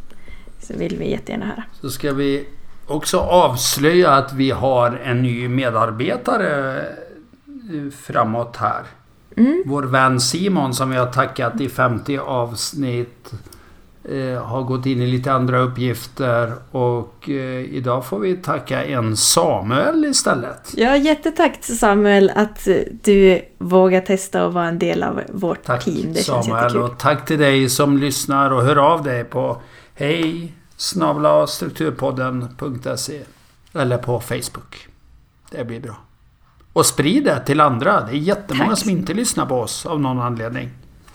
Så 0.60 0.74
vill 0.76 0.96
vi 0.98 1.10
jättegärna 1.10 1.46
höra. 1.46 1.64
Så 1.80 1.90
ska 1.90 2.12
vi 2.12 2.46
också 2.86 3.18
avslöja 3.18 4.10
att 4.10 4.32
vi 4.32 4.50
har 4.50 5.00
en 5.04 5.22
ny 5.22 5.48
medarbetare 5.48 6.80
eh, 6.80 7.90
framåt 7.90 8.56
här. 8.56 8.82
Mm. 9.36 9.62
Vår 9.66 9.82
vän 9.82 10.20
Simon 10.20 10.74
som 10.74 10.90
vi 10.90 10.96
har 10.96 11.06
tackat 11.06 11.60
i 11.60 11.68
50 11.68 12.18
avsnitt 12.18 13.32
eh, 14.04 14.42
har 14.44 14.62
gått 14.62 14.86
in 14.86 15.02
i 15.02 15.06
lite 15.06 15.32
andra 15.32 15.58
uppgifter 15.58 16.52
och 16.70 17.28
eh, 17.28 17.60
idag 17.60 18.06
får 18.06 18.18
vi 18.18 18.36
tacka 18.36 18.84
en 18.84 19.16
Samuel 19.16 20.04
istället. 20.04 20.74
Ja, 20.76 20.96
jättetack 20.96 21.64
Samuel 21.64 22.32
att 22.34 22.68
eh, 22.68 22.76
du 22.90 23.40
vågar 23.58 24.00
testa 24.00 24.46
att 24.46 24.52
vara 24.52 24.68
en 24.68 24.78
del 24.78 25.02
av 25.02 25.20
vårt 25.28 25.64
Tack 25.64 25.84
team. 25.84 26.12
Det 26.12 26.22
känns 26.22 26.46
Samuel 26.46 26.64
jättekul. 26.64 26.82
och 26.82 26.98
tack 26.98 27.26
till 27.26 27.38
dig 27.38 27.68
som 27.68 27.98
lyssnar 27.98 28.50
och 28.50 28.62
hör 28.62 28.76
av 28.76 29.02
dig 29.02 29.24
på 29.24 29.62
hej 29.94 30.52
strukturpodden.se 31.46 33.20
eller 33.74 33.98
på 33.98 34.20
Facebook. 34.20 34.88
Det 35.50 35.64
blir 35.64 35.80
bra. 35.80 35.96
Och 36.72 36.86
sprid 36.86 37.24
det 37.24 37.40
till 37.40 37.60
andra. 37.60 38.00
Det 38.00 38.12
är 38.12 38.16
jättemånga 38.16 38.70
Tack. 38.70 38.78
som 38.78 38.90
inte 38.90 39.14
lyssnar 39.14 39.46
på 39.46 39.60
oss 39.60 39.86
av 39.86 40.00
någon 40.00 40.20
anledning. 40.20 40.70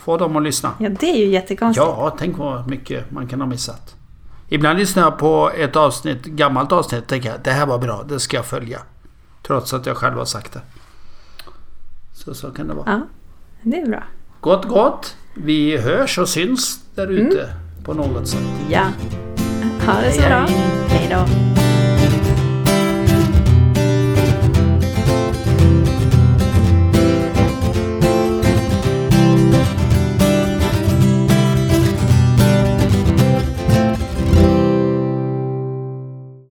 Få 0.08 0.18
dem 0.18 0.36
att 0.36 0.44
lyssna. 0.44 0.72
Ja, 0.80 0.90
det 0.90 1.10
är 1.10 1.18
ju 1.18 1.26
jättekonstigt. 1.26 1.86
Ja, 1.88 2.16
tänk 2.20 2.38
vad 2.38 2.70
mycket 2.70 3.12
man 3.12 3.28
kan 3.28 3.42
ha 3.42 3.48
missat. 3.48 3.96
Ibland 4.50 4.80
lyssnar 4.80 5.04
jag 5.04 5.18
på 5.18 5.52
ett 5.58 5.76
avsnitt, 5.76 6.26
gammalt 6.26 6.72
avsnitt 6.72 7.02
och 7.02 7.08
tänker 7.08 7.30
jag 7.30 7.40
det 7.44 7.52
här 7.52 7.66
var 7.66 7.78
bra, 7.78 8.04
det 8.10 8.20
ska 8.20 8.38
jag 8.38 8.46
följa. 8.46 8.80
Trots 9.48 9.74
att 9.74 9.86
jag 9.86 9.98
själv 9.98 10.18
har 10.18 10.26
sagt 10.26 10.54
det. 10.54 10.62
Så 12.14 12.34
så 12.34 12.52
kan 12.52 12.68
det 12.68 12.74
vara. 12.74 12.86
Ja, 12.92 13.02
det 13.62 13.80
är 13.82 13.86
bra. 13.88 14.04
Gott 14.42 14.66
gott! 14.66 15.16
Vi 15.34 15.78
hörs 15.78 16.18
och 16.20 16.30
syns 16.30 16.80
där 16.96 17.08
ute 17.08 17.42
Mm. 17.44 17.56
på 17.84 17.94
något 17.94 18.28
sätt. 18.28 18.42
Ja. 18.70 18.84
Ha 19.86 20.02
det 20.02 20.12
så 20.12 20.22
Hej, 20.22 20.30
bra. 20.30 20.46
Hej 20.88 21.08
då. 21.12 21.57